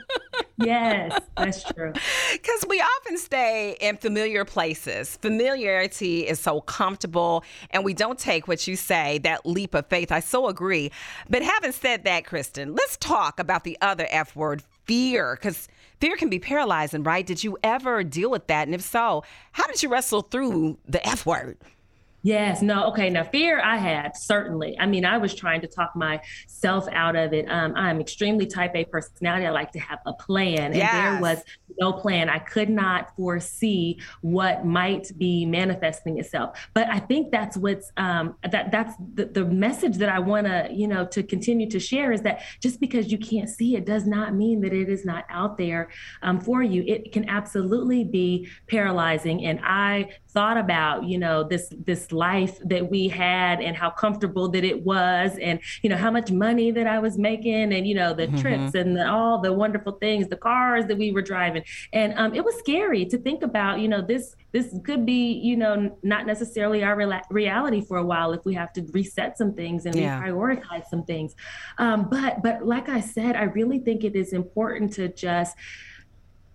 yes, 0.57 1.21
that's 1.37 1.63
true. 1.63 1.93
Because 2.33 2.65
we 2.69 2.81
often 2.81 3.17
stay 3.17 3.77
in 3.81 3.97
familiar 3.97 4.45
places. 4.45 5.17
Familiarity 5.17 6.27
is 6.27 6.39
so 6.41 6.61
comfortable, 6.61 7.45
and 7.71 7.85
we 7.85 7.95
don't 7.95 8.19
take 8.19 8.49
what 8.49 8.67
you 8.67 8.77
say, 8.77 9.19
that 9.19 9.47
leap 9.47 9.75
of 9.75 9.87
faith. 9.87 10.13
I 10.13 10.21
so 10.21 10.49
agree. 10.49 10.91
But 11.31 11.43
having 11.43 11.73
said 11.73 12.05
that, 12.05 12.25
Kristen, 12.27 12.75
let's 12.75 12.97
talk 12.99 13.39
about 13.39 13.65
the 13.65 13.79
other 13.81 14.07
F 14.11 14.37
word, 14.37 14.63
fear, 14.87 15.37
because 15.37 15.69
fear 16.01 16.17
can 16.17 16.29
be 16.29 16.39
paralyzing, 16.39 17.03
right? 17.03 17.27
Did 17.27 17.43
you 17.43 17.59
ever 17.63 18.03
deal 18.05 18.31
with 18.31 18.47
that? 18.49 18.69
And 18.69 18.75
if 18.75 18.83
so, 18.83 19.25
how 19.53 19.67
did 19.67 19.83
you 19.83 19.89
wrestle 19.89 20.23
through 20.23 20.79
the 20.87 21.07
F 21.07 21.27
word? 21.27 21.59
Yes, 22.25 22.63
no, 22.63 22.87
okay. 22.87 23.11
Now, 23.11 23.23
fear 23.23 23.61
I 23.61 23.77
had 23.77 24.17
certainly. 24.17 24.79
I 24.81 24.87
mean, 24.87 25.05
I 25.05 25.19
was 25.19 25.35
trying 25.35 25.61
to 25.61 25.67
talk 25.67 25.95
myself 25.95 26.89
out 26.91 27.17
of 27.17 27.35
it. 27.35 27.45
Um, 27.51 27.75
I'm 27.77 28.01
extremely 28.01 28.47
type 28.47 28.75
A 28.75 28.87
personality. 28.87 29.45
I 29.45 29.51
like 29.51 29.73
to 29.73 29.79
have 29.79 29.99
a 30.07 30.15
plan, 30.15 30.73
and 30.73 30.77
yes. 30.77 30.93
there 30.95 31.21
was 31.21 31.45
no 31.79 31.93
plan. 31.93 32.31
I 32.31 32.39
could 32.39 32.71
not 32.71 33.15
foresee 33.15 34.01
what 34.23 34.65
might 34.65 35.13
be 35.19 35.45
manifesting 35.45 36.19
itself. 36.19 36.67
But 36.73 36.89
I 36.89 36.99
think 36.99 37.31
that's 37.31 37.59
what's 37.59 37.93
um, 37.99 38.37
that 38.51 38.71
that's 38.73 38.95
the, 39.13 39.27
the 39.27 39.45
message 39.45 39.99
that 39.99 40.09
I 40.09 40.19
want 40.19 40.47
to 40.47 40.69
you 40.73 40.89
know 40.89 41.05
to 41.09 41.23
continue 41.23 41.69
to 41.69 41.79
share 41.79 42.11
is 42.11 42.23
that 42.23 42.41
just 42.59 42.81
because 42.81 43.13
you 43.13 43.19
can't 43.19 43.51
see 43.51 43.77
it 43.77 43.85
does 43.85 44.07
not 44.07 44.35
mean 44.35 44.63
that 44.63 44.73
it 44.73 44.89
is 44.89 45.05
not 45.05 45.27
out 45.29 45.59
there 45.59 45.91
um, 46.23 46.41
for 46.41 46.63
you. 46.63 46.85
It 46.87 47.13
can 47.13 47.29
absolutely 47.29 48.03
be 48.03 48.49
paralyzing, 48.67 49.45
and 49.45 49.61
I 49.63 50.09
thought 50.35 50.59
about 50.59 51.05
you 51.05 51.17
know 51.17 51.45
this 51.45 51.73
this 51.85 52.11
life 52.11 52.59
that 52.65 52.91
we 52.91 53.07
had 53.09 53.61
and 53.61 53.77
how 53.77 53.89
comfortable 53.89 54.49
that 54.49 54.65
it 54.65 54.83
was 54.83 55.39
and 55.41 55.61
you 55.83 55.89
know 55.89 55.97
how 55.97 56.11
much 56.11 56.31
money 56.31 56.73
that 56.73 56.89
I 56.89 56.99
was 56.99 57.17
making 57.17 57.73
and 57.73 57.87
you 57.87 57.95
know 57.95 58.13
the 58.13 58.27
mm-hmm. 58.27 58.39
trips 58.39 58.75
and 58.75 58.97
the, 58.97 59.09
all 59.09 59.41
the 59.41 59.53
wonderful 59.53 59.93
things 59.93 60.29
the 60.29 60.37
cars 60.37 60.87
that 60.87 60.99
we 60.99 61.13
were 61.13 61.23
driving 61.23 61.63
and 61.93 62.13
um, 62.19 62.35
it 62.35 62.45
was 62.45 62.57
scary 62.57 63.07
to 63.07 63.17
think 63.17 63.43
about 63.43 63.79
you 63.79 63.87
know 63.89 64.03
this 64.03 64.35
this 64.53 64.77
could 64.85 65.07
be 65.07 65.33
you 65.33 65.57
know 65.57 65.97
not 66.03 66.27
necessarily 66.27 66.83
our 66.83 66.97
re- 66.97 67.23
reality 67.31 67.81
for 67.81 67.99
a 67.99 68.05
while 68.05 68.33
if 68.33 68.45
we 68.45 68.55
have 68.55 68.73
to 68.73 68.83
reset 68.93 69.39
some 69.39 69.55
things 69.55 69.87
and 69.87 69.95
yeah. 69.95 70.21
reprioritize 70.21 70.85
some 70.91 71.05
things 71.05 71.37
um, 71.79 72.09
but 72.11 72.43
but 72.43 72.67
like 72.67 72.89
I 72.89 73.01
said 73.01 73.37
I 73.37 73.45
really 73.45 73.79
think 73.79 74.03
it 74.03 74.17
is 74.17 74.33
important 74.33 74.93
to 74.95 75.09
just 75.09 75.57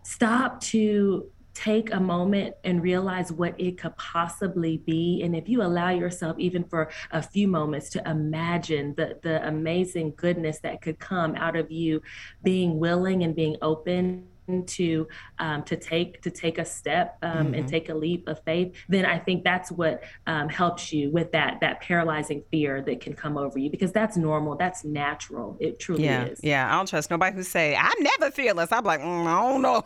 stop 0.04 0.60
to 0.60 1.30
take 1.60 1.92
a 1.94 2.00
moment 2.00 2.56
and 2.64 2.82
realize 2.82 3.34
what 3.34 3.54
it 3.60 3.78
could 3.78 3.96
possibly 3.98 4.78
be, 4.78 5.22
and 5.24 5.36
if 5.36 5.50
you 5.50 5.62
allow 5.62 5.90
yourself 5.90 6.40
even 6.40 6.64
for 6.64 6.90
a 7.12 7.22
few 7.22 7.50
moments 7.50 7.90
to 7.90 8.10
imagine 8.10 8.94
the 8.96 9.20
the 9.24 9.46
amazing 9.46 10.14
goodness 10.16 10.60
that 10.62 10.82
could 10.82 11.00
come 11.00 11.36
out 11.36 11.58
of 11.58 11.70
you 11.70 12.02
being 12.44 12.80
willing 12.80 13.24
and 13.24 13.36
being 13.36 13.58
open 13.62 14.26
to 14.68 15.08
um, 15.40 15.64
to 15.64 15.76
take 15.76 16.22
to 16.22 16.32
take 16.32 16.58
a 16.58 16.66
step 16.66 17.18
um, 17.22 17.32
mm-hmm. 17.32 17.54
and 17.56 17.68
take 17.68 17.90
a 17.90 17.94
leap 17.94 18.28
of 18.28 18.42
faith, 18.44 18.76
then 18.88 19.06
I 19.06 19.20
think 19.20 19.44
that's 19.44 19.72
what 19.72 20.04
um, 20.28 20.50
helps 20.50 20.92
you 20.92 21.12
with 21.12 21.32
that 21.32 21.60
that 21.62 21.82
paralyzing 21.82 22.44
fear 22.52 22.82
that 22.82 23.02
can 23.02 23.14
come 23.14 23.38
over 23.38 23.60
you 23.60 23.70
because 23.70 23.92
that's 23.92 24.18
normal, 24.18 24.56
that's 24.56 24.84
natural. 24.84 25.58
It 25.60 25.80
truly 25.80 26.06
yeah, 26.06 26.26
is. 26.26 26.40
Yeah, 26.44 26.72
I 26.72 26.78
don't 26.78 26.88
trust 26.88 27.10
nobody 27.10 27.36
who 27.36 27.44
say 27.44 27.76
I'm 27.76 27.92
never 28.00 28.32
fearless. 28.32 28.72
I'm 28.72 28.84
like, 28.84 29.02
mm, 29.02 29.28
I 29.28 29.52
don't 29.52 29.62
know. 29.62 29.84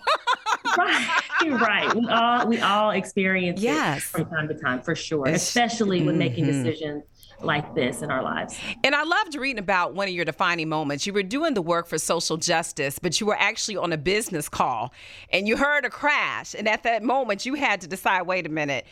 right, 0.78 1.22
right. 1.42 1.96
We 1.96 2.08
all 2.08 2.48
we 2.48 2.60
all 2.60 2.92
experience 2.92 3.62
yes. 3.62 4.04
from 4.04 4.26
time 4.26 4.48
to 4.48 4.56
time 4.56 4.82
for 4.82 4.96
sure, 4.96 5.28
especially 5.28 6.00
when 6.00 6.16
mm-hmm. 6.16 6.20
making 6.20 6.46
decisions 6.46 7.04
like 7.44 7.76
this 7.76 8.02
in 8.02 8.12
our 8.12 8.24
lives. 8.24 8.58
And 8.84 8.96
I 8.96 9.04
loved 9.04 9.36
reading 9.36 9.60
about 9.60 9.94
one 9.94 10.08
of 10.08 10.14
your 10.14 10.26
defining 10.26 10.70
moments. 10.70 11.06
You 11.06 11.14
were 11.14 11.24
doing 11.24 11.54
the 11.54 11.62
work 11.62 11.88
for 11.88 11.98
social 11.98 12.38
justice, 12.38 13.00
but 13.00 13.20
you 13.20 13.28
were 13.28 13.38
actually 13.38 13.78
on 13.78 13.94
a 13.94 13.98
business 13.98 14.50
call 14.50 14.94
and 15.32 15.48
you 15.48 15.58
heard 15.58 15.86
a 15.86 15.90
crash. 15.90 16.56
And 16.56 16.68
at 16.68 16.84
that 16.84 17.04
moment, 17.04 17.46
you 17.46 17.56
had 17.56 17.82
to 17.82 17.88
decide 17.88 18.24
wait 18.24 18.46
a 18.46 18.50
minute. 18.50 18.86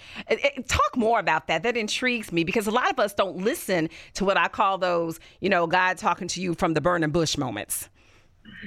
Talk 0.68 0.98
more 0.98 1.20
about 1.20 1.48
that. 1.48 1.64
That 1.64 1.78
intrigues 1.78 2.32
me 2.32 2.44
because 2.44 2.68
a 2.68 2.72
lot 2.72 2.92
of 2.92 3.00
us 3.00 3.14
don't 3.14 3.38
listen 3.38 3.90
to 4.16 4.26
what 4.26 4.38
I 4.38 4.48
call 4.48 4.78
those, 4.78 5.20
you 5.40 5.50
know, 5.50 5.68
God 5.68 5.98
talking 5.98 6.28
to 6.30 6.42
you 6.42 6.54
from 6.54 6.74
the 6.74 6.82
burning 6.82 7.12
bush 7.12 7.38
moments. 7.38 7.90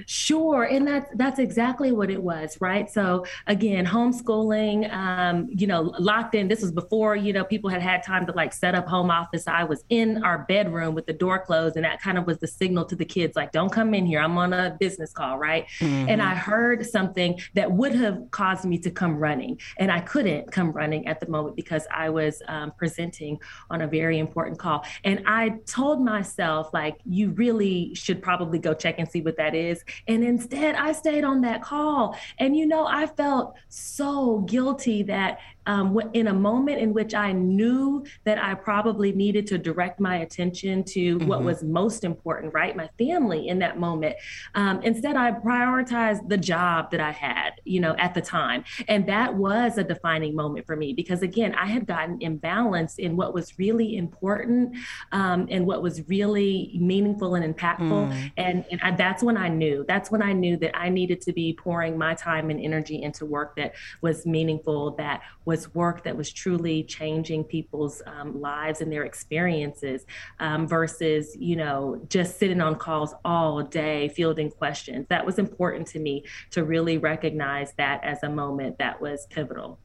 Sure, 0.06 0.64
and 0.64 0.86
that's 0.86 1.10
that's 1.14 1.38
exactly 1.38 1.92
what 1.92 2.10
it 2.10 2.22
was, 2.22 2.60
right? 2.60 2.90
So 2.90 3.24
again, 3.46 3.86
homeschooling, 3.86 4.92
um, 4.92 5.48
you 5.50 5.66
know, 5.66 5.82
locked 5.98 6.34
in. 6.34 6.48
This 6.48 6.62
was 6.62 6.72
before 6.72 7.16
you 7.16 7.32
know 7.32 7.44
people 7.44 7.70
had 7.70 7.82
had 7.82 8.02
time 8.02 8.26
to 8.26 8.32
like 8.32 8.52
set 8.52 8.74
up 8.74 8.86
home 8.86 9.10
office. 9.10 9.46
I 9.46 9.64
was 9.64 9.84
in 9.88 10.22
our 10.24 10.44
bedroom 10.46 10.94
with 10.94 11.06
the 11.06 11.12
door 11.12 11.44
closed, 11.44 11.76
and 11.76 11.84
that 11.84 12.00
kind 12.00 12.18
of 12.18 12.26
was 12.26 12.38
the 12.38 12.46
signal 12.46 12.84
to 12.86 12.96
the 12.96 13.04
kids, 13.04 13.36
like, 13.36 13.52
"Don't 13.52 13.70
come 13.70 13.94
in 13.94 14.06
here. 14.06 14.20
I'm 14.20 14.36
on 14.38 14.52
a 14.52 14.76
business 14.78 15.12
call, 15.12 15.38
right?" 15.38 15.66
Mm-hmm. 15.78 16.08
And 16.08 16.22
I 16.22 16.34
heard 16.34 16.84
something 16.86 17.40
that 17.54 17.70
would 17.70 17.94
have 17.94 18.30
caused 18.30 18.64
me 18.64 18.78
to 18.78 18.90
come 18.90 19.16
running, 19.16 19.60
and 19.78 19.90
I 19.90 20.00
couldn't 20.00 20.50
come 20.50 20.72
running 20.72 21.06
at 21.06 21.20
the 21.20 21.28
moment 21.28 21.56
because 21.56 21.86
I 21.94 22.10
was 22.10 22.42
um, 22.48 22.72
presenting 22.76 23.38
on 23.70 23.82
a 23.82 23.86
very 23.86 24.18
important 24.18 24.58
call. 24.58 24.84
And 25.04 25.22
I 25.26 25.60
told 25.66 26.02
myself, 26.02 26.70
like, 26.72 26.96
you 27.04 27.30
really 27.30 27.94
should 27.94 28.22
probably 28.22 28.58
go 28.58 28.74
check 28.74 28.98
and 28.98 29.08
see 29.08 29.20
what 29.20 29.36
that 29.36 29.54
is 29.54 29.83
and 30.08 30.24
instead, 30.24 30.74
I 30.74 30.92
stayed 30.92 31.24
on 31.24 31.40
that 31.42 31.62
call. 31.62 32.16
And, 32.38 32.56
you 32.56 32.66
know, 32.66 32.86
I 32.86 33.06
felt 33.06 33.54
so 33.68 34.40
guilty 34.40 35.02
that 35.04 35.38
um, 35.66 35.98
in 36.12 36.28
a 36.28 36.34
moment 36.34 36.80
in 36.80 36.92
which 36.92 37.14
I 37.14 37.32
knew 37.32 38.04
that 38.24 38.42
I 38.42 38.54
probably 38.54 39.12
needed 39.12 39.46
to 39.48 39.58
direct 39.58 40.00
my 40.00 40.16
attention 40.16 40.84
to 40.84 41.18
mm-hmm. 41.18 41.26
what 41.26 41.42
was 41.42 41.62
most 41.62 42.04
important, 42.04 42.52
right? 42.54 42.76
My 42.76 42.88
family 42.98 43.48
in 43.48 43.58
that 43.60 43.78
moment. 43.78 44.16
Um, 44.54 44.82
instead, 44.82 45.16
I 45.16 45.32
prioritized 45.32 46.28
the 46.28 46.36
job 46.36 46.90
that 46.90 47.00
I 47.00 47.12
had, 47.12 47.60
you 47.64 47.80
know, 47.80 47.94
at 47.98 48.14
the 48.14 48.20
time. 48.20 48.64
And 48.88 49.08
that 49.08 49.34
was 49.34 49.78
a 49.78 49.84
defining 49.84 50.34
moment 50.34 50.66
for 50.66 50.76
me 50.76 50.92
because, 50.92 51.22
again, 51.22 51.54
I 51.54 51.66
had 51.66 51.86
gotten 51.86 52.18
imbalanced 52.18 52.98
in 52.98 53.16
what 53.16 53.32
was 53.32 53.58
really 53.58 53.96
important 53.96 54.76
um, 55.12 55.46
and 55.50 55.66
what 55.66 55.82
was 55.82 56.06
really 56.08 56.76
meaningful 56.80 57.34
and 57.34 57.54
impactful. 57.54 58.10
Mm. 58.10 58.32
And, 58.36 58.64
and 58.70 58.80
I, 58.82 58.90
that's 58.92 59.22
when 59.22 59.36
I 59.36 59.48
knew, 59.48 59.84
that's 59.86 60.10
when 60.10 60.22
I 60.22 60.32
knew 60.32 60.56
that 60.58 60.76
I 60.76 60.88
needed 60.88 61.20
to 61.22 61.32
be 61.32 61.52
pouring 61.54 61.96
my 61.96 62.14
time 62.14 62.50
and 62.50 62.60
energy 62.60 63.02
into 63.02 63.24
work 63.24 63.56
that 63.56 63.74
was 64.00 64.26
meaningful, 64.26 64.92
that 64.96 65.22
was 65.44 65.53
was 65.54 65.72
work 65.72 66.02
that 66.02 66.16
was 66.16 66.32
truly 66.32 66.82
changing 66.82 67.44
people's 67.44 68.02
um, 68.08 68.40
lives 68.40 68.80
and 68.80 68.90
their 68.90 69.04
experiences 69.04 70.04
um, 70.40 70.66
versus, 70.66 71.36
you 71.38 71.54
know, 71.54 72.04
just 72.08 72.40
sitting 72.40 72.60
on 72.60 72.74
calls 72.74 73.14
all 73.24 73.62
day 73.62 74.08
fielding 74.08 74.50
questions. 74.50 75.06
That 75.10 75.24
was 75.24 75.38
important 75.38 75.86
to 75.88 76.00
me 76.00 76.24
to 76.50 76.64
really 76.64 76.98
recognize 76.98 77.72
that 77.76 78.02
as 78.02 78.24
a 78.24 78.28
moment 78.28 78.78
that 78.78 79.00
was 79.00 79.28
pivotal. 79.30 79.78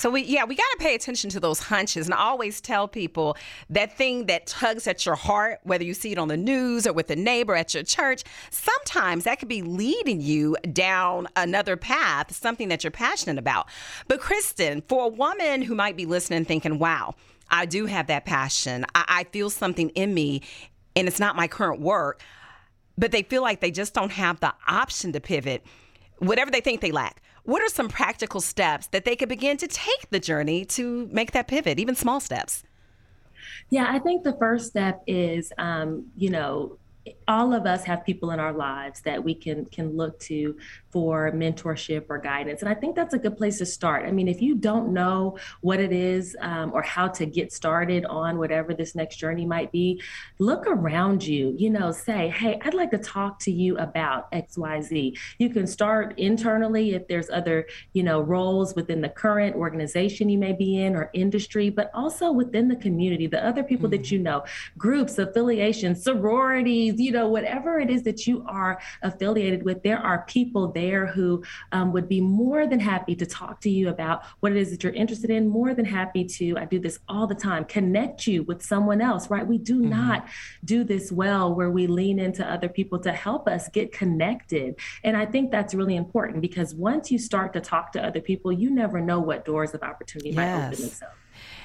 So 0.00 0.08
we 0.08 0.22
yeah, 0.22 0.46
we 0.46 0.54
got 0.54 0.64
to 0.72 0.78
pay 0.78 0.94
attention 0.94 1.28
to 1.28 1.40
those 1.40 1.58
hunches. 1.58 2.06
And 2.06 2.14
I 2.14 2.20
always 2.20 2.62
tell 2.62 2.88
people 2.88 3.36
that 3.68 3.98
thing 3.98 4.24
that 4.26 4.46
tugs 4.46 4.86
at 4.86 5.04
your 5.04 5.14
heart, 5.14 5.60
whether 5.64 5.84
you 5.84 5.92
see 5.92 6.12
it 6.12 6.16
on 6.16 6.28
the 6.28 6.38
news 6.38 6.86
or 6.86 6.94
with 6.94 7.10
a 7.10 7.16
neighbor 7.16 7.54
at 7.54 7.74
your 7.74 7.82
church, 7.82 8.24
sometimes 8.48 9.24
that 9.24 9.38
could 9.38 9.48
be 9.48 9.60
leading 9.60 10.22
you 10.22 10.56
down 10.72 11.28
another 11.36 11.76
path, 11.76 12.34
something 12.34 12.68
that 12.68 12.82
you're 12.82 12.90
passionate 12.90 13.38
about. 13.38 13.68
But 14.08 14.20
Kristen, 14.20 14.82
for 14.88 15.04
a 15.04 15.08
woman 15.08 15.60
who 15.60 15.74
might 15.74 15.98
be 15.98 16.06
listening 16.06 16.46
thinking, 16.46 16.78
"Wow, 16.78 17.14
I 17.50 17.66
do 17.66 17.84
have 17.84 18.06
that 18.06 18.24
passion. 18.24 18.86
I, 18.94 19.04
I 19.06 19.24
feel 19.24 19.50
something 19.50 19.90
in 19.90 20.14
me 20.14 20.40
and 20.96 21.08
it's 21.08 21.20
not 21.20 21.36
my 21.36 21.46
current 21.46 21.82
work." 21.82 22.22
But 22.96 23.12
they 23.12 23.22
feel 23.22 23.42
like 23.42 23.60
they 23.60 23.70
just 23.70 23.92
don't 23.92 24.12
have 24.12 24.40
the 24.40 24.54
option 24.66 25.12
to 25.12 25.20
pivot. 25.20 25.62
Whatever 26.20 26.50
they 26.50 26.62
think 26.62 26.80
they 26.80 26.90
lack 26.90 27.20
what 27.50 27.62
are 27.62 27.68
some 27.68 27.88
practical 27.88 28.40
steps 28.40 28.86
that 28.88 29.04
they 29.04 29.16
could 29.16 29.28
begin 29.28 29.56
to 29.56 29.66
take 29.66 30.08
the 30.10 30.20
journey 30.20 30.64
to 30.64 31.08
make 31.10 31.32
that 31.32 31.48
pivot, 31.48 31.80
even 31.80 31.96
small 31.96 32.20
steps? 32.20 32.62
Yeah, 33.70 33.86
I 33.88 33.98
think 33.98 34.22
the 34.22 34.34
first 34.34 34.68
step 34.68 35.02
is, 35.08 35.52
um, 35.58 36.06
you 36.16 36.30
know, 36.30 36.78
all 37.30 37.54
of 37.54 37.64
us 37.64 37.84
have 37.84 38.04
people 38.04 38.32
in 38.32 38.40
our 38.40 38.52
lives 38.52 39.00
that 39.02 39.22
we 39.22 39.34
can 39.34 39.64
can 39.66 39.96
look 39.96 40.18
to 40.18 40.56
for 40.90 41.30
mentorship 41.30 42.06
or 42.08 42.18
guidance. 42.18 42.60
And 42.60 42.68
i 42.68 42.74
think 42.74 42.96
that's 42.96 43.14
a 43.14 43.18
good 43.18 43.36
place 43.36 43.58
to 43.58 43.66
start. 43.66 44.04
I 44.04 44.10
mean 44.10 44.28
if 44.28 44.42
you 44.42 44.54
don't 44.56 44.92
know 44.92 45.38
what 45.60 45.78
it 45.78 45.92
is 45.92 46.36
um, 46.40 46.72
or 46.74 46.82
how 46.82 47.06
to 47.08 47.24
get 47.26 47.52
started 47.52 48.04
on 48.06 48.38
whatever 48.38 48.74
this 48.74 48.94
next 48.94 49.16
journey 49.16 49.46
might 49.46 49.70
be 49.70 50.02
look 50.38 50.66
around 50.66 51.24
you 51.24 51.54
you 51.56 51.70
know 51.70 51.92
say 51.92 52.28
hey 52.28 52.58
i'd 52.64 52.74
like 52.74 52.90
to 52.90 52.98
talk 52.98 53.38
to 53.40 53.52
you 53.52 53.76
about 53.78 54.30
xyz 54.32 55.16
you 55.38 55.48
can 55.50 55.66
start 55.66 56.18
internally 56.18 56.94
if 56.94 57.06
there's 57.06 57.30
other 57.30 57.66
you 57.92 58.02
know 58.02 58.20
roles 58.20 58.74
within 58.74 59.00
the 59.00 59.08
current 59.08 59.54
organization 59.54 60.28
you 60.28 60.38
may 60.38 60.52
be 60.52 60.82
in 60.82 60.96
or 60.96 61.10
industry 61.12 61.70
but 61.70 61.90
also 61.94 62.32
within 62.32 62.66
the 62.68 62.76
community 62.76 63.26
the 63.26 63.44
other 63.46 63.62
people 63.62 63.88
mm-hmm. 63.88 64.02
that 64.02 64.10
you 64.10 64.18
know 64.18 64.42
groups 64.76 65.18
affiliations 65.18 66.02
sororities 66.02 66.98
you 66.98 67.12
know, 67.12 67.19
whatever 67.28 67.80
it 67.80 67.90
is 67.90 68.02
that 68.04 68.26
you 68.26 68.44
are 68.48 68.80
affiliated 69.02 69.62
with, 69.62 69.82
there 69.82 69.98
are 69.98 70.24
people 70.26 70.72
there 70.72 71.06
who 71.06 71.42
um, 71.72 71.92
would 71.92 72.08
be 72.08 72.20
more 72.20 72.66
than 72.66 72.80
happy 72.80 73.14
to 73.16 73.26
talk 73.26 73.60
to 73.60 73.70
you 73.70 73.88
about 73.88 74.24
what 74.40 74.52
it 74.52 74.58
is 74.58 74.70
that 74.70 74.82
you're 74.82 74.92
interested 74.92 75.30
in, 75.30 75.48
more 75.48 75.74
than 75.74 75.84
happy 75.84 76.24
to, 76.24 76.56
I 76.56 76.64
do 76.64 76.78
this 76.78 76.98
all 77.08 77.26
the 77.26 77.34
time, 77.34 77.64
connect 77.64 78.26
you 78.26 78.42
with 78.44 78.62
someone 78.62 79.00
else, 79.00 79.30
right? 79.30 79.46
We 79.46 79.58
do 79.58 79.80
mm-hmm. 79.80 79.90
not 79.90 80.26
do 80.64 80.84
this 80.84 81.10
well 81.12 81.54
where 81.54 81.70
we 81.70 81.86
lean 81.86 82.18
into 82.18 82.44
other 82.44 82.68
people 82.68 82.98
to 83.00 83.12
help 83.12 83.48
us 83.48 83.68
get 83.68 83.92
connected. 83.92 84.76
And 85.04 85.16
I 85.16 85.26
think 85.26 85.50
that's 85.50 85.74
really 85.74 85.96
important 85.96 86.40
because 86.40 86.74
once 86.74 87.10
you 87.10 87.18
start 87.18 87.52
to 87.54 87.60
talk 87.60 87.92
to 87.92 88.04
other 88.04 88.20
people, 88.20 88.52
you 88.52 88.70
never 88.70 89.00
know 89.00 89.20
what 89.20 89.44
doors 89.44 89.74
of 89.74 89.82
opportunity 89.82 90.30
yes. 90.30 90.36
might 90.36 90.66
open 90.66 90.80
themselves. 90.80 91.14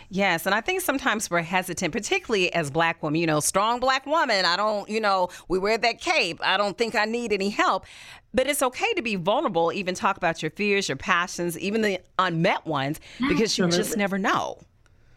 Yes, 0.10 0.46
and 0.46 0.54
I 0.54 0.62
think 0.62 0.82
sometimes 0.82 1.30
we're 1.30 1.42
hesitant, 1.42 1.92
particularly 1.92 2.54
as 2.54 2.70
black 2.70 3.02
women. 3.02 3.20
You 3.20 3.28
know, 3.28 3.40
strong 3.40 3.80
black 3.80 4.06
woman. 4.06 4.46
I 4.46 4.56
don't, 4.56 4.90
you 4.90 5.02
know, 5.02 5.30
we 5.48 5.60
wear 5.60 5.78
that 5.78 6.00
cape. 6.00 6.40
I 6.44 6.58
don't 6.58 6.78
think 6.78 6.96
I 6.96 7.06
need 7.06 7.34
any 7.34 7.50
help. 7.50 7.86
But 8.34 8.48
it's 8.48 8.62
okay 8.62 8.94
to 8.94 9.02
be 9.02 9.16
vulnerable, 9.16 9.72
even 9.72 9.96
talk 9.96 10.18
about 10.18 10.42
your 10.42 10.52
fears, 10.52 10.90
your 10.90 10.98
passions, 10.98 11.58
even 11.58 11.82
the 11.82 12.00
unmet 12.20 12.66
ones, 12.66 13.00
because 13.20 13.44
Absolutely. 13.44 13.78
you 13.78 13.84
just 13.84 13.98
never 13.98 14.18
know. 14.18 14.60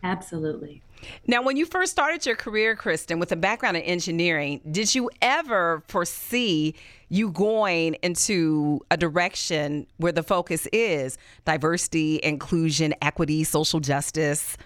Absolutely. 0.05 0.83
Now, 1.27 1.43
when 1.43 1.57
you 1.57 1.67
first 1.67 1.93
started 1.93 2.25
your 2.27 2.37
career, 2.37 2.75
Kristen, 2.75 3.19
with 3.19 3.31
a 3.33 3.37
background 3.37 3.77
in 3.77 3.83
engineering, 3.85 4.61
did 4.71 4.95
you 4.95 5.11
ever 5.23 5.83
foresee 5.89 6.75
you 7.09 7.31
going 7.31 7.95
into 8.03 8.81
a 8.91 8.97
direction 8.97 9.87
where 9.99 10.13
the 10.13 10.23
focus 10.23 10.67
is 10.73 11.19
diversity, 11.45 12.21
inclusion, 12.23 12.95
equity, 13.03 13.45
social 13.45 13.81
justice? 13.81 14.57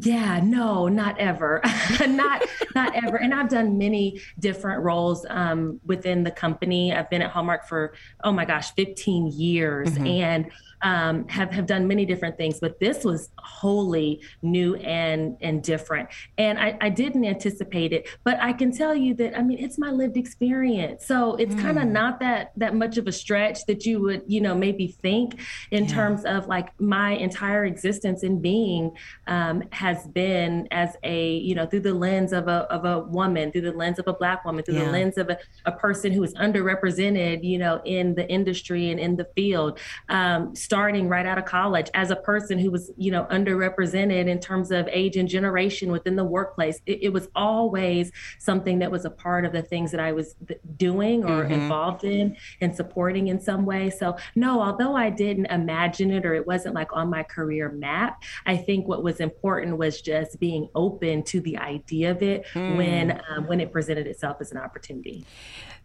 Yeah, 0.00 0.40
no, 0.42 0.88
not 0.88 1.18
ever, 1.20 1.60
not 2.08 2.44
not 2.74 2.96
ever. 2.96 3.16
And 3.16 3.32
I've 3.32 3.48
done 3.48 3.78
many 3.78 4.20
different 4.40 4.82
roles 4.82 5.24
um, 5.30 5.80
within 5.86 6.24
the 6.24 6.32
company. 6.32 6.92
I've 6.92 7.08
been 7.10 7.22
at 7.22 7.30
Hallmark 7.30 7.68
for 7.68 7.94
oh 8.24 8.32
my 8.32 8.44
gosh, 8.44 8.72
15 8.72 9.28
years, 9.28 9.90
mm-hmm. 9.90 10.06
and 10.06 10.50
um, 10.82 11.26
have 11.28 11.50
have 11.50 11.66
done 11.66 11.86
many 11.86 12.04
different 12.04 12.36
things, 12.36 12.58
but 12.60 12.78
this 12.80 13.04
was 13.04 13.30
wholly 13.38 14.20
new 14.42 14.74
and 14.76 15.36
and 15.40 15.62
different. 15.62 16.08
And 16.38 16.58
I, 16.58 16.76
I 16.80 16.88
didn't 16.90 17.24
anticipate 17.24 17.92
it, 17.92 18.08
but 18.24 18.38
I 18.40 18.52
can 18.52 18.70
tell 18.70 18.94
you 18.94 19.14
that 19.14 19.38
I 19.38 19.42
mean 19.42 19.58
it's 19.58 19.78
my 19.78 19.90
lived 19.90 20.16
experience, 20.16 21.06
so 21.06 21.36
it's 21.36 21.54
mm. 21.54 21.62
kind 21.62 21.78
of 21.78 21.86
not 21.86 22.18
that 22.20 22.52
that 22.56 22.74
much 22.74 22.98
of 22.98 23.06
a 23.06 23.12
stretch 23.12 23.64
that 23.66 23.86
you 23.86 24.00
would 24.00 24.24
you 24.26 24.40
know 24.40 24.54
maybe 24.56 24.88
think 24.88 25.40
in 25.70 25.84
yeah. 25.84 25.94
terms 25.94 26.24
of 26.24 26.48
like 26.48 26.78
my 26.80 27.12
entire 27.12 27.64
existence 27.64 28.22
in 28.22 28.40
being 28.40 28.90
um, 29.26 29.62
has 29.84 30.06
been 30.06 30.66
as 30.70 30.96
a 31.02 31.34
you 31.36 31.54
know 31.54 31.66
through 31.66 31.80
the 31.80 31.92
lens 31.92 32.32
of 32.32 32.48
a 32.48 32.60
of 32.72 32.86
a 32.86 33.00
woman, 33.00 33.52
through 33.52 33.66
the 33.70 33.72
lens 33.72 33.98
of 33.98 34.08
a 34.08 34.14
black 34.14 34.42
woman, 34.46 34.64
through 34.64 34.76
yeah. 34.76 34.86
the 34.86 34.90
lens 34.90 35.18
of 35.18 35.28
a, 35.28 35.36
a 35.66 35.72
person 35.72 36.10
who 36.10 36.22
is 36.22 36.32
underrepresented, 36.34 37.44
you 37.44 37.58
know, 37.58 37.82
in 37.84 38.14
the 38.14 38.26
industry 38.30 38.90
and 38.90 38.98
in 38.98 39.16
the 39.16 39.26
field. 39.36 39.78
Um, 40.08 40.56
starting 40.56 41.06
right 41.06 41.26
out 41.26 41.36
of 41.36 41.44
college 41.44 41.90
as 41.92 42.10
a 42.10 42.16
person 42.16 42.58
who 42.58 42.70
was, 42.70 42.90
you 42.96 43.10
know, 43.10 43.24
underrepresented 43.30 44.26
in 44.26 44.40
terms 44.40 44.70
of 44.70 44.88
age 44.90 45.16
and 45.16 45.28
generation 45.28 45.92
within 45.92 46.16
the 46.16 46.24
workplace. 46.24 46.80
It, 46.86 47.00
it 47.02 47.12
was 47.12 47.28
always 47.34 48.10
something 48.38 48.78
that 48.78 48.90
was 48.90 49.04
a 49.04 49.10
part 49.10 49.44
of 49.44 49.52
the 49.52 49.62
things 49.62 49.90
that 49.90 50.00
I 50.00 50.12
was 50.12 50.34
doing 50.78 51.24
or 51.24 51.44
mm-hmm. 51.44 51.52
involved 51.52 52.04
in 52.04 52.38
and 52.62 52.74
supporting 52.74 53.28
in 53.28 53.38
some 53.38 53.66
way. 53.66 53.90
So, 53.90 54.16
no, 54.34 54.62
although 54.62 54.96
I 54.96 55.10
didn't 55.10 55.46
imagine 55.46 56.10
it 56.10 56.24
or 56.24 56.34
it 56.34 56.46
wasn't 56.46 56.74
like 56.74 56.96
on 56.96 57.10
my 57.10 57.22
career 57.22 57.70
map, 57.70 58.22
I 58.46 58.56
think 58.56 58.88
what 58.88 59.02
was 59.02 59.20
important 59.20 59.73
was 59.74 60.00
just 60.00 60.38
being 60.40 60.68
open 60.74 61.22
to 61.24 61.40
the 61.40 61.58
idea 61.58 62.10
of 62.10 62.22
it 62.22 62.46
mm. 62.54 62.76
when 62.76 63.20
um, 63.28 63.46
when 63.46 63.60
it 63.60 63.72
presented 63.72 64.06
itself 64.06 64.38
as 64.40 64.52
an 64.52 64.58
opportunity. 64.58 65.24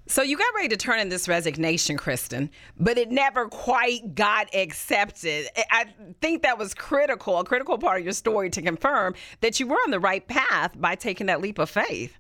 So 0.09 0.23
you 0.23 0.37
got 0.37 0.51
ready 0.55 0.69
to 0.69 0.77
turn 0.77 0.99
in 0.99 1.09
this 1.09 1.27
resignation, 1.27 1.95
Kristen, 1.95 2.49
but 2.79 2.97
it 2.97 3.11
never 3.11 3.47
quite 3.47 4.15
got 4.15 4.53
accepted. 4.55 5.45
I 5.69 5.85
think 6.19 6.41
that 6.41 6.57
was 6.57 6.73
critical, 6.73 7.37
a 7.37 7.43
critical 7.43 7.77
part 7.77 7.99
of 7.99 8.05
your 8.05 8.13
story 8.13 8.49
to 8.49 8.61
confirm 8.63 9.13
that 9.41 9.59
you 9.59 9.67
were 9.67 9.75
on 9.75 9.91
the 9.91 9.99
right 9.99 10.27
path 10.27 10.71
by 10.81 10.95
taking 10.95 11.27
that 11.27 11.41
leap 11.41 11.59
of 11.59 11.69
faith. 11.69 12.17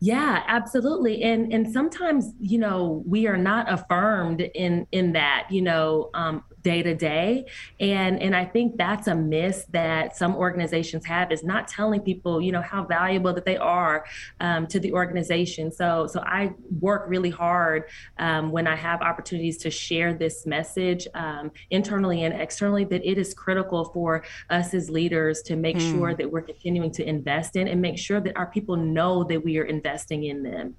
Yeah, 0.00 0.42
absolutely. 0.46 1.22
And 1.22 1.52
and 1.52 1.72
sometimes, 1.72 2.32
you 2.38 2.58
know, 2.58 3.02
we 3.06 3.26
are 3.26 3.38
not 3.38 3.72
affirmed 3.72 4.40
in 4.40 4.86
in 4.92 5.12
that, 5.12 5.46
you 5.50 5.62
know, 5.62 6.10
um, 6.14 6.44
day 6.66 6.82
to 6.82 6.94
day. 6.96 7.46
And 7.78 8.20
and 8.20 8.34
i 8.34 8.44
think 8.44 8.76
that's 8.76 9.06
a 9.06 9.14
miss 9.14 9.56
that 9.70 10.16
some 10.16 10.34
organizations 10.34 11.04
have 11.04 11.30
is 11.30 11.44
not 11.44 11.68
telling 11.68 12.00
people 12.00 12.40
you 12.46 12.50
know 12.50 12.64
how 12.72 12.82
valuable 12.98 13.32
that 13.34 13.44
they 13.44 13.56
are 13.56 14.04
um, 14.40 14.66
to 14.72 14.80
the 14.80 14.92
organization. 14.92 15.64
So 15.70 16.08
so 16.12 16.18
i 16.38 16.52
work 16.86 17.02
really 17.14 17.30
hard 17.30 17.80
um, 18.18 18.50
when 18.50 18.66
i 18.66 18.76
have 18.86 18.98
opportunities 19.10 19.58
to 19.58 19.70
share 19.70 20.10
this 20.24 20.36
message 20.56 21.06
um, 21.14 21.44
internally 21.70 22.18
and 22.24 22.32
externally 22.46 22.84
that 22.92 23.02
it 23.10 23.16
is 23.24 23.32
critical 23.44 23.80
for 23.94 24.24
us 24.50 24.74
as 24.74 24.90
leaders 24.90 25.42
to 25.42 25.54
make 25.66 25.76
mm. 25.76 25.90
sure 25.92 26.14
that 26.18 26.28
we're 26.32 26.46
continuing 26.52 26.90
to 26.98 27.02
invest 27.14 27.54
in 27.60 27.68
and 27.68 27.80
make 27.80 27.98
sure 27.98 28.20
that 28.20 28.36
our 28.36 28.48
people 28.56 28.76
know 28.76 29.22
that 29.30 29.40
we 29.46 29.58
are 29.60 29.68
investing 29.76 30.24
in 30.24 30.42
them 30.42 30.74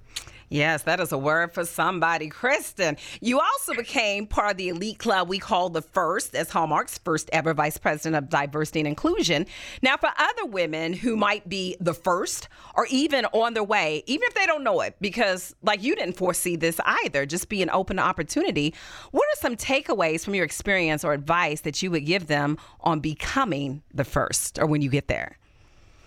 Yes, 0.49 0.83
that 0.83 1.01
is 1.01 1.11
a 1.11 1.17
word 1.17 1.53
for 1.53 1.65
somebody. 1.65 2.29
Kristen, 2.29 2.95
you 3.19 3.39
also 3.39 3.73
became 3.73 4.25
part 4.25 4.51
of 4.51 4.57
the 4.57 4.69
elite 4.69 4.97
club 4.97 5.27
we 5.27 5.39
call 5.39 5.69
the 5.69 5.81
First, 5.81 6.35
as 6.35 6.49
Hallmark's 6.49 6.97
first 6.99 7.29
ever 7.33 7.53
vice 7.53 7.77
president 7.77 8.15
of 8.15 8.29
diversity 8.29 8.79
and 8.79 8.87
inclusion. 8.87 9.45
Now, 9.81 9.97
for 9.97 10.09
other 10.17 10.45
women 10.45 10.93
who 10.93 11.17
might 11.17 11.49
be 11.49 11.75
the 11.81 11.93
first 11.93 12.47
or 12.75 12.87
even 12.89 13.25
on 13.25 13.55
their 13.55 13.63
way, 13.63 14.03
even 14.05 14.25
if 14.27 14.35
they 14.35 14.45
don't 14.45 14.63
know 14.63 14.79
it, 14.81 14.95
because 15.01 15.53
like 15.63 15.83
you 15.83 15.95
didn't 15.95 16.15
foresee 16.15 16.55
this 16.55 16.79
either, 16.85 17.25
just 17.25 17.49
be 17.49 17.61
an 17.61 17.69
open 17.71 17.99
opportunity, 17.99 18.73
what 19.11 19.23
are 19.23 19.39
some 19.39 19.57
takeaways 19.57 20.23
from 20.23 20.33
your 20.33 20.45
experience 20.45 21.03
or 21.03 21.11
advice 21.11 21.61
that 21.61 21.81
you 21.81 21.91
would 21.91 22.05
give 22.05 22.27
them 22.27 22.57
on 22.81 23.01
becoming 23.01 23.83
the 23.93 24.05
first 24.05 24.59
or 24.59 24.65
when 24.65 24.81
you 24.81 24.89
get 24.89 25.09
there? 25.09 25.37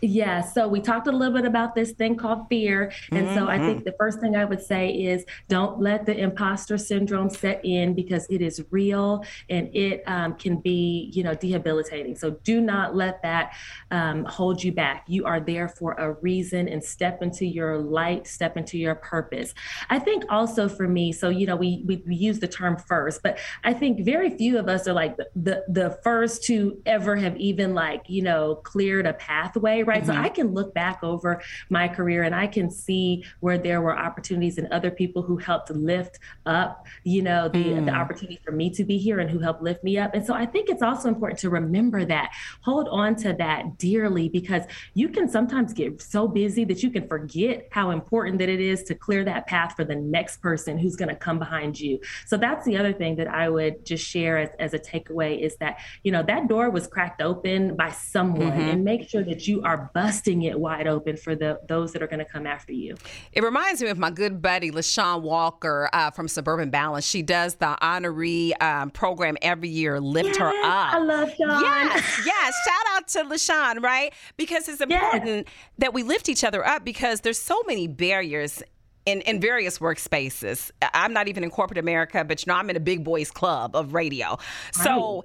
Yeah, 0.02 0.40
so 0.40 0.66
we 0.66 0.80
talked 0.80 1.06
a 1.08 1.12
little 1.12 1.34
bit 1.34 1.44
about 1.44 1.74
this 1.74 1.92
thing 1.92 2.16
called 2.16 2.48
fear. 2.48 2.92
And 3.10 3.26
mm-hmm. 3.26 3.34
so 3.34 3.48
I 3.48 3.58
think 3.58 3.78
mm-hmm. 3.78 3.84
the 3.84 3.94
first 3.98 4.20
thing 4.20 4.34
I 4.34 4.44
would 4.44 4.62
say 4.62 4.90
is 4.90 5.24
don't 5.48 5.80
let 5.80 6.06
the 6.06 6.16
imposter 6.16 6.78
syndrome 6.78 7.28
set 7.28 7.60
in 7.64 7.94
because 7.94 8.26
it 8.30 8.40
is 8.40 8.64
real 8.70 9.24
and 9.50 9.68
it 9.74 10.02
um, 10.06 10.34
can 10.34 10.56
be, 10.56 11.10
you 11.12 11.22
know, 11.22 11.34
debilitating. 11.34 12.16
So 12.16 12.30
do 12.44 12.60
not 12.60 12.96
let 12.96 13.22
that 13.22 13.52
um, 13.90 14.24
hold 14.24 14.62
you 14.62 14.72
back. 14.72 15.04
You 15.06 15.26
are 15.26 15.40
there 15.40 15.68
for 15.68 15.92
a 15.92 16.12
reason 16.22 16.68
and 16.68 16.82
step 16.82 17.22
into 17.22 17.44
your 17.44 17.78
light, 17.78 18.26
step 18.26 18.56
into 18.56 18.78
your 18.78 18.94
purpose. 18.94 19.54
I 19.90 19.98
think 19.98 20.24
also 20.30 20.68
for 20.68 20.88
me, 20.88 21.12
so, 21.12 21.28
you 21.28 21.46
know, 21.46 21.56
we, 21.56 21.82
we, 21.86 22.02
we 22.06 22.16
use 22.16 22.38
the 22.38 22.48
term 22.48 22.78
first, 22.78 23.22
but 23.22 23.38
I 23.64 23.74
think 23.74 24.04
very 24.04 24.30
few 24.30 24.58
of 24.58 24.68
us 24.68 24.88
are 24.88 24.94
like 24.94 25.16
the, 25.18 25.28
the, 25.36 25.64
the 25.68 25.98
first 26.02 26.44
to 26.44 26.80
ever 26.86 27.16
have 27.16 27.36
even 27.36 27.74
like, 27.74 28.08
you 28.08 28.22
know, 28.22 28.54
cleared 28.56 29.06
a 29.06 29.12
pathway 29.12 29.82
right? 29.90 30.04
Mm-hmm. 30.04 30.12
So 30.12 30.18
I 30.18 30.28
can 30.28 30.54
look 30.54 30.72
back 30.72 31.02
over 31.02 31.42
my 31.68 31.88
career 31.88 32.22
and 32.22 32.34
I 32.34 32.46
can 32.46 32.70
see 32.70 33.24
where 33.40 33.58
there 33.58 33.80
were 33.82 33.98
opportunities 33.98 34.56
and 34.56 34.72
other 34.72 34.90
people 34.90 35.22
who 35.22 35.36
helped 35.36 35.70
lift 35.70 36.18
up, 36.46 36.86
you 37.04 37.22
know, 37.22 37.48
the, 37.48 37.64
mm. 37.64 37.84
the 37.84 37.92
opportunity 37.92 38.38
for 38.44 38.52
me 38.52 38.70
to 38.70 38.84
be 38.84 38.98
here 38.98 39.18
and 39.18 39.28
who 39.28 39.40
helped 39.40 39.62
lift 39.62 39.82
me 39.82 39.98
up. 39.98 40.14
And 40.14 40.24
so 40.24 40.32
I 40.32 40.46
think 40.46 40.68
it's 40.68 40.82
also 40.82 41.08
important 41.08 41.40
to 41.40 41.50
remember 41.50 42.04
that, 42.04 42.30
hold 42.62 42.88
on 42.88 43.16
to 43.16 43.32
that 43.34 43.78
dearly 43.78 44.28
because 44.28 44.62
you 44.94 45.08
can 45.08 45.28
sometimes 45.28 45.72
get 45.72 46.00
so 46.00 46.28
busy 46.28 46.64
that 46.64 46.82
you 46.82 46.90
can 46.90 47.08
forget 47.08 47.68
how 47.72 47.90
important 47.90 48.38
that 48.38 48.48
it 48.48 48.60
is 48.60 48.84
to 48.84 48.94
clear 48.94 49.24
that 49.24 49.46
path 49.48 49.74
for 49.74 49.84
the 49.84 49.96
next 49.96 50.40
person 50.40 50.78
who's 50.78 50.94
going 50.94 51.08
to 51.08 51.16
come 51.16 51.38
behind 51.38 51.80
you. 51.80 51.98
So 52.26 52.36
that's 52.36 52.64
the 52.64 52.76
other 52.76 52.92
thing 52.92 53.16
that 53.16 53.28
I 53.28 53.48
would 53.48 53.84
just 53.84 54.04
share 54.06 54.38
as, 54.38 54.50
as 54.60 54.72
a 54.72 54.78
takeaway 54.78 55.40
is 55.40 55.56
that, 55.56 55.80
you 56.04 56.12
know, 56.12 56.22
that 56.22 56.46
door 56.46 56.70
was 56.70 56.86
cracked 56.86 57.20
open 57.20 57.74
by 57.74 57.90
someone 57.90 58.52
mm-hmm. 58.52 58.70
and 58.70 58.84
make 58.84 59.08
sure 59.08 59.24
that 59.24 59.48
you 59.48 59.62
are 59.62 59.79
busting 59.94 60.42
it 60.42 60.58
wide 60.58 60.86
open 60.86 61.16
for 61.16 61.34
the 61.34 61.60
those 61.68 61.92
that 61.92 62.02
are 62.02 62.06
going 62.06 62.18
to 62.18 62.24
come 62.24 62.46
after 62.46 62.72
you. 62.72 62.96
It 63.32 63.42
reminds 63.42 63.82
me 63.82 63.88
of 63.88 63.98
my 63.98 64.10
good 64.10 64.42
buddy 64.42 64.70
LaShawn 64.70 65.22
Walker 65.22 65.88
uh, 65.92 66.10
from 66.10 66.28
Suburban 66.28 66.70
Balance. 66.70 67.06
She 67.06 67.22
does 67.22 67.56
the 67.56 67.76
honoree 67.80 68.60
um, 68.62 68.90
program 68.90 69.36
every 69.42 69.68
year, 69.68 70.00
Lift 70.00 70.28
yes, 70.28 70.38
Her 70.38 70.48
Up. 70.48 70.94
I 70.94 70.98
love 70.98 71.30
Sean. 71.36 71.60
Yes, 71.60 72.22
yes. 72.26 72.54
Shout 72.66 72.86
out 72.92 73.08
to 73.08 73.34
LaShawn, 73.34 73.82
right? 73.82 74.12
Because 74.36 74.68
it's 74.68 74.80
important 74.80 75.26
yes. 75.26 75.44
that 75.78 75.94
we 75.94 76.02
lift 76.02 76.28
each 76.28 76.44
other 76.44 76.66
up 76.66 76.84
because 76.84 77.20
there's 77.20 77.38
so 77.38 77.62
many 77.66 77.86
barriers 77.86 78.62
in, 79.06 79.20
in 79.22 79.40
various 79.40 79.78
workspaces. 79.78 80.70
I'm 80.94 81.12
not 81.12 81.28
even 81.28 81.44
in 81.44 81.50
corporate 81.50 81.78
America, 81.78 82.24
but 82.24 82.44
you 82.44 82.50
know, 82.50 82.56
I'm 82.56 82.70
in 82.70 82.76
a 82.76 82.80
big 82.80 83.04
boys 83.04 83.30
club 83.30 83.74
of 83.74 83.94
radio. 83.94 84.30
Right. 84.30 84.84
So 84.84 85.24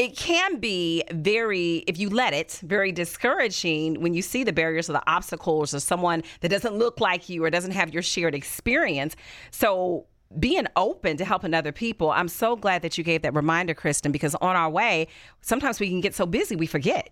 it 0.00 0.16
can 0.16 0.56
be 0.56 1.04
very, 1.12 1.84
if 1.86 1.98
you 1.98 2.08
let 2.08 2.32
it, 2.32 2.58
very 2.64 2.90
discouraging 2.90 4.00
when 4.00 4.14
you 4.14 4.22
see 4.22 4.42
the 4.44 4.52
barriers 4.52 4.88
or 4.88 4.94
the 4.94 5.02
obstacles 5.06 5.74
or 5.74 5.80
someone 5.80 6.22
that 6.40 6.48
doesn't 6.48 6.74
look 6.74 7.00
like 7.00 7.28
you 7.28 7.44
or 7.44 7.50
doesn't 7.50 7.72
have 7.72 7.92
your 7.92 8.02
shared 8.02 8.34
experience. 8.34 9.14
So 9.50 10.06
being 10.38 10.66
open 10.74 11.18
to 11.18 11.24
helping 11.26 11.52
other 11.52 11.70
people, 11.70 12.10
I'm 12.12 12.28
so 12.28 12.56
glad 12.56 12.80
that 12.80 12.96
you 12.96 13.04
gave 13.04 13.20
that 13.20 13.34
reminder, 13.34 13.74
Kristen, 13.74 14.10
because 14.10 14.34
on 14.36 14.56
our 14.56 14.70
way, 14.70 15.06
sometimes 15.42 15.78
we 15.78 15.90
can 15.90 16.00
get 16.00 16.14
so 16.14 16.24
busy 16.24 16.56
we 16.56 16.66
forget. 16.66 17.10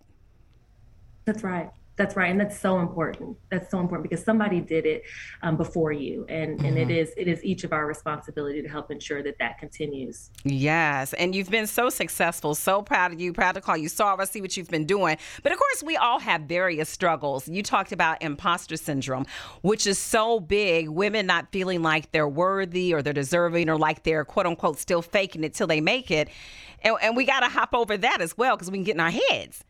That's 1.27 1.45
right. 1.45 1.69
That's 1.99 2.15
right, 2.15 2.31
and 2.31 2.41
that's 2.41 2.57
so 2.57 2.79
important. 2.79 3.37
That's 3.51 3.73
so 3.73 3.81
important 3.81 4.09
because 4.09 4.25
somebody 4.25 4.61
did 4.61 4.87
it 4.87 5.03
um, 5.43 5.57
before 5.57 5.91
you, 5.91 6.25
and 6.29 6.57
mm-hmm. 6.57 6.65
and 6.65 6.79
it 6.79 6.89
mm-hmm. 6.89 6.97
is 6.97 7.13
it 7.17 7.27
is 7.27 7.43
each 7.43 7.65
of 7.65 7.73
our 7.73 7.87
responsibility 7.87 8.63
to 8.63 8.69
help 8.69 8.93
ensure 8.93 9.21
that 9.25 9.37
that 9.41 9.59
continues. 9.59 10.31
Yes, 10.45 11.13
and 11.15 11.35
you've 11.35 11.51
been 11.51 11.67
so 11.67 11.91
successful. 11.91 12.55
So 12.55 12.83
proud 12.83 13.13
of 13.13 13.21
you. 13.21 13.33
Proud 13.33 13.57
to 13.57 13.61
call 13.61 13.77
you 13.77 13.89
Soror. 13.89 14.29
See 14.29 14.41
what 14.41 14.57
you've 14.57 14.71
been 14.71 14.87
doing. 14.87 15.17
But 15.43 15.51
of 15.51 15.59
course, 15.59 15.83
we 15.83 15.97
all 15.97 16.21
have 16.21 16.43
various 16.43 16.89
struggles. 16.89 17.49
You 17.49 17.65
talked 17.65 17.91
about 17.91 18.23
imposter 18.23 18.77
syndrome, 18.77 19.27
which 19.63 19.85
is 19.85 19.99
so 19.99 20.39
big. 20.39 20.89
Women 20.89 21.27
not 21.27 21.51
feeling 21.51 21.83
like 21.83 22.13
they're 22.13 22.29
worthy 22.29 22.95
or 22.95 23.03
they're 23.03 23.13
deserving 23.13 23.69
or 23.69 23.77
like 23.77 24.05
they're 24.05 24.25
quote 24.25 24.47
unquote 24.47 24.79
still 24.79 25.03
faking 25.03 25.43
it 25.43 25.53
till 25.53 25.67
they 25.67 25.81
make 25.81 26.13
it, 26.13 26.29
and, 26.83 26.95
and 27.03 27.17
we 27.17 27.25
got 27.25 27.41
to 27.41 27.49
hop 27.49 27.71
over 27.75 27.97
that 27.97 28.21
as 28.21 28.39
well 28.39 28.55
because 28.55 28.71
we 28.71 28.79
can 28.79 28.85
get 28.85 28.95
in 28.95 29.01
our 29.01 29.11
heads. 29.11 29.65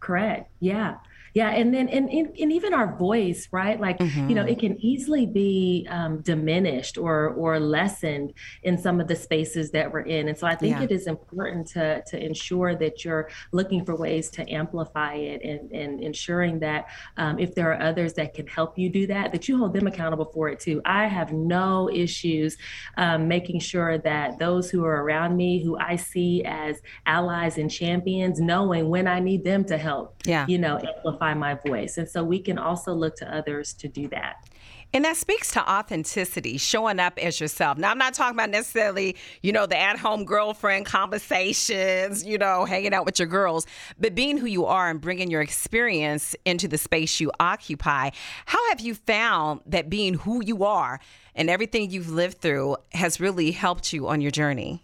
Correct. 0.00 0.50
Yeah 0.60 0.94
yeah 1.34 1.50
and 1.50 1.72
then 1.72 1.88
and, 1.88 2.10
and, 2.10 2.36
and 2.38 2.52
even 2.52 2.74
our 2.74 2.96
voice 2.96 3.48
right 3.52 3.80
like 3.80 3.98
mm-hmm. 3.98 4.28
you 4.28 4.34
know 4.34 4.42
mm-hmm. 4.42 4.52
it 4.52 4.58
can 4.58 4.84
easily 4.84 5.26
be 5.26 5.86
um, 5.90 6.20
diminished 6.22 6.98
or 6.98 7.30
or 7.30 7.60
lessened 7.60 8.32
in 8.62 8.76
some 8.76 9.00
of 9.00 9.08
the 9.08 9.16
spaces 9.16 9.70
that 9.70 9.90
we're 9.92 10.00
in 10.00 10.28
and 10.28 10.36
so 10.36 10.46
i 10.46 10.54
think 10.54 10.76
yeah. 10.76 10.82
it 10.82 10.90
is 10.90 11.06
important 11.06 11.66
to 11.66 12.02
to 12.06 12.22
ensure 12.22 12.74
that 12.74 13.04
you're 13.04 13.28
looking 13.52 13.84
for 13.84 13.96
ways 13.96 14.30
to 14.30 14.48
amplify 14.50 15.14
it 15.14 15.42
and 15.42 15.70
and 15.72 16.00
ensuring 16.00 16.58
that 16.58 16.86
um, 17.16 17.38
if 17.38 17.54
there 17.54 17.72
are 17.72 17.80
others 17.80 18.12
that 18.14 18.34
can 18.34 18.46
help 18.46 18.78
you 18.78 18.88
do 18.88 19.06
that 19.06 19.32
that 19.32 19.48
you 19.48 19.58
hold 19.58 19.72
them 19.72 19.86
accountable 19.86 20.30
for 20.32 20.48
it 20.48 20.58
too 20.58 20.80
i 20.84 21.06
have 21.06 21.32
no 21.32 21.90
issues 21.90 22.56
um, 22.96 23.28
making 23.28 23.60
sure 23.60 23.98
that 23.98 24.38
those 24.38 24.70
who 24.70 24.84
are 24.84 25.02
around 25.02 25.36
me 25.36 25.62
who 25.62 25.78
i 25.78 25.96
see 25.96 26.42
as 26.44 26.80
allies 27.06 27.58
and 27.58 27.70
champions 27.70 28.40
knowing 28.40 28.88
when 28.88 29.06
i 29.06 29.20
need 29.20 29.44
them 29.44 29.64
to 29.64 29.76
help 29.76 30.16
yeah 30.24 30.46
you 30.48 30.58
know 30.58 30.78
amplify 30.78 31.19
amplify 31.20 31.34
my 31.38 31.54
voice. 31.54 31.98
And 31.98 32.08
so 32.08 32.24
we 32.24 32.40
can 32.40 32.58
also 32.58 32.92
look 32.92 33.16
to 33.16 33.34
others 33.34 33.72
to 33.74 33.88
do 33.88 34.08
that. 34.08 34.44
And 34.92 35.04
that 35.04 35.16
speaks 35.16 35.52
to 35.52 35.70
authenticity, 35.70 36.58
showing 36.58 36.98
up 36.98 37.16
as 37.16 37.38
yourself. 37.38 37.78
Now, 37.78 37.92
I'm 37.92 37.98
not 37.98 38.12
talking 38.12 38.34
about 38.34 38.50
necessarily, 38.50 39.14
you 39.40 39.52
know, 39.52 39.64
the 39.64 39.78
at 39.78 39.96
home 39.96 40.24
girlfriend 40.24 40.84
conversations, 40.84 42.24
you 42.24 42.38
know, 42.38 42.64
hanging 42.64 42.92
out 42.92 43.06
with 43.06 43.20
your 43.20 43.28
girls, 43.28 43.68
but 44.00 44.16
being 44.16 44.36
who 44.36 44.46
you 44.46 44.66
are 44.66 44.90
and 44.90 45.00
bringing 45.00 45.30
your 45.30 45.42
experience 45.42 46.34
into 46.44 46.66
the 46.66 46.76
space 46.76 47.20
you 47.20 47.30
occupy. 47.38 48.10
How 48.46 48.68
have 48.70 48.80
you 48.80 48.96
found 48.96 49.60
that 49.66 49.90
being 49.90 50.14
who 50.14 50.44
you 50.44 50.64
are 50.64 50.98
and 51.36 51.48
everything 51.48 51.90
you've 51.90 52.10
lived 52.10 52.40
through 52.40 52.76
has 52.92 53.20
really 53.20 53.52
helped 53.52 53.92
you 53.92 54.08
on 54.08 54.20
your 54.20 54.32
journey? 54.32 54.82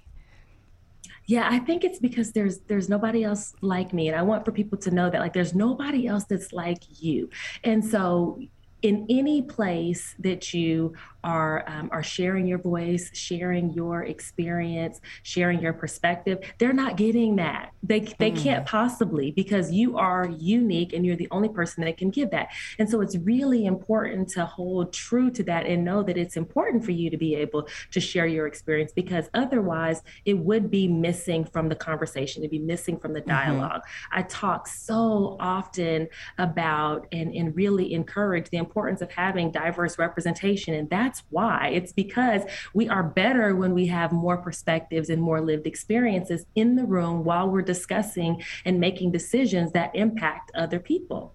Yeah, 1.26 1.48
I 1.50 1.58
think 1.58 1.82
it's 1.82 1.98
because 1.98 2.32
there's 2.32 2.60
there's 2.68 2.88
nobody 2.88 3.24
else 3.24 3.54
like 3.60 3.92
me 3.92 4.08
and 4.08 4.16
I 4.16 4.22
want 4.22 4.44
for 4.44 4.52
people 4.52 4.78
to 4.78 4.90
know 4.90 5.10
that 5.10 5.20
like 5.20 5.32
there's 5.32 5.54
nobody 5.54 6.06
else 6.06 6.24
that's 6.24 6.52
like 6.52 6.82
you. 7.02 7.28
And 7.64 7.84
so 7.84 8.38
in 8.82 9.06
any 9.10 9.42
place 9.42 10.14
that 10.20 10.54
you 10.54 10.94
are 11.26 11.64
um, 11.66 11.88
are 11.92 12.04
sharing 12.04 12.46
your 12.46 12.58
voice, 12.58 13.10
sharing 13.12 13.72
your 13.72 14.04
experience, 14.04 15.00
sharing 15.24 15.60
your 15.60 15.72
perspective, 15.72 16.38
they're 16.58 16.72
not 16.72 16.96
getting 16.96 17.36
that. 17.36 17.72
They 17.82 18.00
they 18.18 18.30
mm. 18.30 18.42
can't 18.42 18.64
possibly 18.64 19.32
because 19.32 19.72
you 19.72 19.98
are 19.98 20.28
unique 20.38 20.92
and 20.92 21.04
you're 21.04 21.16
the 21.16 21.28
only 21.32 21.48
person 21.48 21.84
that 21.84 21.98
can 21.98 22.10
give 22.10 22.30
that. 22.30 22.48
And 22.78 22.88
so 22.88 23.00
it's 23.00 23.16
really 23.16 23.66
important 23.66 24.28
to 24.30 24.46
hold 24.46 24.92
true 24.92 25.30
to 25.32 25.42
that 25.44 25.66
and 25.66 25.84
know 25.84 26.04
that 26.04 26.16
it's 26.16 26.36
important 26.36 26.84
for 26.84 26.92
you 26.92 27.10
to 27.10 27.16
be 27.16 27.34
able 27.34 27.68
to 27.90 28.00
share 28.00 28.26
your 28.26 28.46
experience 28.46 28.92
because 28.92 29.28
otherwise 29.34 30.02
it 30.24 30.38
would 30.38 30.70
be 30.70 30.86
missing 30.86 31.44
from 31.44 31.68
the 31.68 31.74
conversation, 31.74 32.42
it'd 32.42 32.52
be 32.52 32.58
missing 32.60 32.98
from 32.98 33.12
the 33.12 33.20
dialogue. 33.20 33.82
Mm-hmm. 33.82 34.18
I 34.18 34.22
talk 34.22 34.68
so 34.68 35.36
often 35.40 36.08
about 36.38 37.08
and 37.10 37.34
and 37.34 37.56
really 37.56 37.92
encourage 37.94 38.48
the 38.50 38.58
importance 38.58 39.00
of 39.00 39.10
having 39.10 39.50
diverse 39.50 39.98
representation 39.98 40.74
and 40.74 40.88
that's 40.88 41.15
that's 41.16 41.26
why. 41.30 41.70
It's 41.72 41.92
because 41.92 42.42
we 42.74 42.88
are 42.88 43.02
better 43.02 43.56
when 43.56 43.72
we 43.74 43.86
have 43.86 44.12
more 44.12 44.36
perspectives 44.36 45.08
and 45.08 45.22
more 45.22 45.40
lived 45.40 45.66
experiences 45.66 46.44
in 46.54 46.76
the 46.76 46.84
room 46.84 47.24
while 47.24 47.48
we're 47.48 47.62
discussing 47.62 48.42
and 48.64 48.78
making 48.78 49.12
decisions 49.12 49.72
that 49.72 49.94
impact 49.94 50.50
other 50.54 50.78
people. 50.78 51.32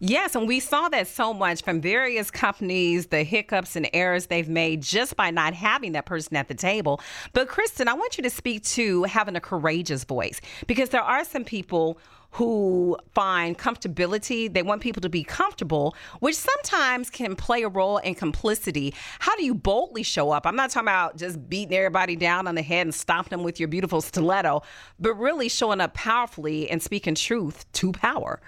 Yes, 0.00 0.36
and 0.36 0.46
we 0.46 0.60
saw 0.60 0.88
that 0.90 1.08
so 1.08 1.34
much 1.34 1.62
from 1.62 1.80
various 1.80 2.30
companies, 2.30 3.08
the 3.08 3.24
hiccups 3.24 3.74
and 3.74 3.90
errors 3.92 4.26
they've 4.26 4.48
made 4.48 4.80
just 4.80 5.16
by 5.16 5.32
not 5.32 5.54
having 5.54 5.90
that 5.92 6.06
person 6.06 6.36
at 6.36 6.46
the 6.46 6.54
table. 6.54 7.00
But 7.32 7.48
Kristen, 7.48 7.88
I 7.88 7.94
want 7.94 8.16
you 8.16 8.22
to 8.22 8.30
speak 8.30 8.62
to 8.64 9.02
having 9.04 9.34
a 9.34 9.40
courageous 9.40 10.04
voice 10.04 10.40
because 10.68 10.90
there 10.90 11.02
are 11.02 11.24
some 11.24 11.44
people 11.44 11.98
who 12.38 12.96
find 13.14 13.58
comfortability. 13.58 14.52
They 14.52 14.62
want 14.62 14.80
people 14.80 15.00
to 15.02 15.08
be 15.08 15.24
comfortable, 15.24 15.96
which 16.20 16.36
sometimes 16.36 17.10
can 17.10 17.34
play 17.34 17.64
a 17.64 17.68
role 17.68 17.98
in 17.98 18.14
complicity. 18.14 18.94
How 19.18 19.34
do 19.34 19.44
you 19.44 19.56
boldly 19.56 20.04
show 20.04 20.30
up? 20.30 20.46
I'm 20.46 20.54
not 20.54 20.70
talking 20.70 20.86
about 20.86 21.16
just 21.16 21.48
beating 21.48 21.76
everybody 21.76 22.14
down 22.14 22.46
on 22.46 22.54
the 22.54 22.62
head 22.62 22.86
and 22.86 22.94
stomping 22.94 23.30
them 23.30 23.42
with 23.42 23.58
your 23.58 23.68
beautiful 23.68 24.00
stiletto, 24.00 24.62
but 25.00 25.14
really 25.14 25.48
showing 25.48 25.80
up 25.80 25.94
powerfully 25.94 26.70
and 26.70 26.80
speaking 26.80 27.16
truth 27.16 27.70
to 27.72 27.90
power. 27.90 28.40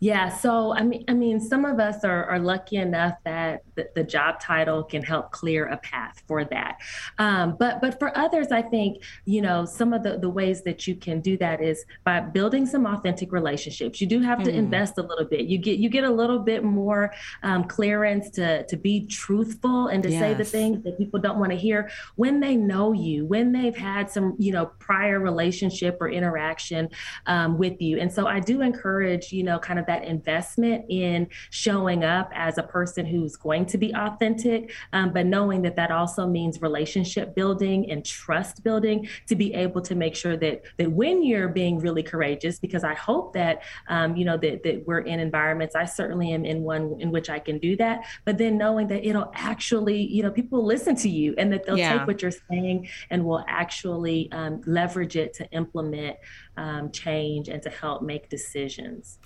Yeah, 0.00 0.30
so 0.30 0.74
I 0.74 0.82
mean, 0.82 1.04
I 1.08 1.12
mean, 1.12 1.40
some 1.40 1.66
of 1.66 1.78
us 1.78 2.04
are, 2.04 2.24
are 2.24 2.38
lucky 2.38 2.76
enough 2.76 3.14
that 3.24 3.62
the, 3.74 3.90
the 3.94 4.02
job 4.02 4.40
title 4.40 4.82
can 4.82 5.02
help 5.02 5.30
clear 5.30 5.66
a 5.66 5.76
path 5.76 6.22
for 6.26 6.42
that. 6.46 6.78
Um, 7.18 7.56
but 7.58 7.82
but 7.82 7.98
for 7.98 8.16
others, 8.16 8.48
I 8.50 8.62
think 8.62 9.02
you 9.26 9.42
know 9.42 9.66
some 9.66 9.92
of 9.92 10.02
the, 10.02 10.18
the 10.18 10.30
ways 10.30 10.62
that 10.62 10.86
you 10.86 10.94
can 10.94 11.20
do 11.20 11.36
that 11.38 11.60
is 11.60 11.84
by 12.02 12.20
building 12.20 12.64
some 12.64 12.86
authentic 12.86 13.30
relationships. 13.30 14.00
You 14.00 14.06
do 14.06 14.20
have 14.20 14.42
to 14.44 14.50
mm. 14.50 14.54
invest 14.54 14.96
a 14.96 15.02
little 15.02 15.26
bit. 15.26 15.42
You 15.46 15.58
get 15.58 15.78
you 15.78 15.90
get 15.90 16.04
a 16.04 16.10
little 16.10 16.38
bit 16.38 16.64
more 16.64 17.12
um, 17.42 17.64
clearance 17.64 18.30
to 18.30 18.64
to 18.66 18.76
be 18.78 19.06
truthful 19.06 19.88
and 19.88 20.02
to 20.02 20.10
yes. 20.10 20.20
say 20.20 20.32
the 20.32 20.44
things 20.44 20.82
that 20.84 20.96
people 20.96 21.20
don't 21.20 21.38
want 21.38 21.52
to 21.52 21.58
hear 21.58 21.90
when 22.16 22.40
they 22.40 22.56
know 22.56 22.94
you, 22.94 23.26
when 23.26 23.52
they've 23.52 23.76
had 23.76 24.10
some 24.10 24.34
you 24.38 24.52
know 24.52 24.64
prior 24.78 25.20
relationship 25.20 25.98
or 26.00 26.08
interaction 26.08 26.88
um, 27.26 27.58
with 27.58 27.82
you. 27.82 27.98
And 27.98 28.10
so 28.10 28.26
I 28.26 28.40
do 28.40 28.62
encourage 28.62 29.30
you 29.30 29.42
know 29.42 29.58
kind 29.58 29.78
of 29.78 29.89
that 29.90 30.04
investment 30.04 30.84
in 30.88 31.26
showing 31.50 32.04
up 32.04 32.30
as 32.32 32.58
a 32.58 32.62
person 32.62 33.04
who's 33.04 33.34
going 33.34 33.66
to 33.66 33.76
be 33.76 33.92
authentic, 33.94 34.72
um, 34.92 35.12
but 35.12 35.26
knowing 35.26 35.62
that 35.62 35.74
that 35.74 35.90
also 35.90 36.28
means 36.28 36.62
relationship 36.62 37.34
building 37.34 37.90
and 37.90 38.04
trust 38.04 38.62
building 38.62 39.08
to 39.26 39.34
be 39.34 39.52
able 39.52 39.80
to 39.80 39.96
make 39.96 40.14
sure 40.14 40.36
that 40.36 40.62
that 40.78 40.90
when 40.92 41.24
you're 41.24 41.48
being 41.48 41.80
really 41.80 42.04
courageous, 42.04 42.60
because 42.60 42.84
I 42.84 42.94
hope 42.94 43.32
that 43.34 43.62
um, 43.88 44.16
you 44.16 44.24
know 44.24 44.36
that 44.36 44.62
that 44.62 44.86
we're 44.86 45.00
in 45.00 45.18
environments. 45.18 45.74
I 45.74 45.86
certainly 45.86 46.32
am 46.32 46.44
in 46.44 46.62
one 46.62 46.84
in 47.00 47.10
which 47.10 47.28
I 47.28 47.40
can 47.40 47.58
do 47.58 47.74
that, 47.76 48.04
but 48.24 48.38
then 48.38 48.56
knowing 48.56 48.86
that 48.88 49.04
it'll 49.04 49.32
actually 49.34 50.00
you 50.16 50.22
know 50.22 50.30
people 50.30 50.64
listen 50.64 50.94
to 50.96 51.08
you 51.08 51.34
and 51.36 51.52
that 51.52 51.66
they'll 51.66 51.78
yeah. 51.78 51.98
take 51.98 52.06
what 52.06 52.22
you're 52.22 52.40
saying 52.50 52.88
and 53.10 53.24
will 53.24 53.44
actually 53.48 54.30
um, 54.30 54.60
leverage 54.66 55.16
it 55.16 55.34
to 55.34 55.50
implement 55.50 56.16
um, 56.56 56.92
change 56.92 57.48
and 57.48 57.60
to 57.62 57.70
help 57.70 58.02
make 58.02 58.28
decisions. 58.28 59.18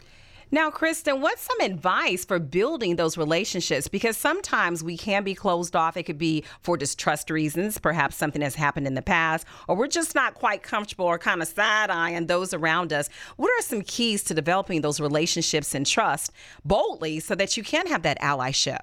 Now, 0.51 0.71
Kristen, 0.71 1.21
what's 1.21 1.43
some 1.43 1.61
advice 1.61 2.25
for 2.25 2.39
building 2.39 2.97
those 2.97 3.17
relationships? 3.17 3.89
Because 3.89 4.17
sometimes 4.17 4.85
we 4.85 4.97
can 4.97 5.25
be 5.25 5.35
closed 5.35 5.75
off. 5.75 5.97
It 5.97 6.05
could 6.05 6.19
be 6.19 6.45
for 6.61 6.77
distrust 6.77 7.31
reasons, 7.31 7.79
perhaps 7.79 8.17
something 8.17 8.43
has 8.43 8.55
happened 8.55 8.87
in 8.87 8.95
the 8.95 9.03
past, 9.03 9.47
or 9.69 9.77
we're 9.77 9.87
just 9.87 10.15
not 10.15 10.35
quite 10.35 10.63
comfortable 10.63 11.07
or 11.07 11.19
kind 11.19 11.43
of 11.43 11.49
side 11.49 11.91
eyeing 11.91 12.27
those 12.27 12.55
around 12.55 12.93
us. 12.93 13.09
What 13.37 13.51
are 13.51 13.63
some 13.63 13.83
keys 13.83 14.23
to 14.25 14.35
developing 14.35 14.81
those 14.81 15.01
relationships 15.01 15.75
and 15.75 15.87
trust 15.87 16.33
boldly 16.65 17.21
so 17.21 17.35
that 17.35 17.57
you 17.57 17.63
can 17.63 17.87
have 17.87 18.03
that 18.03 18.21
allyship? 18.21 18.83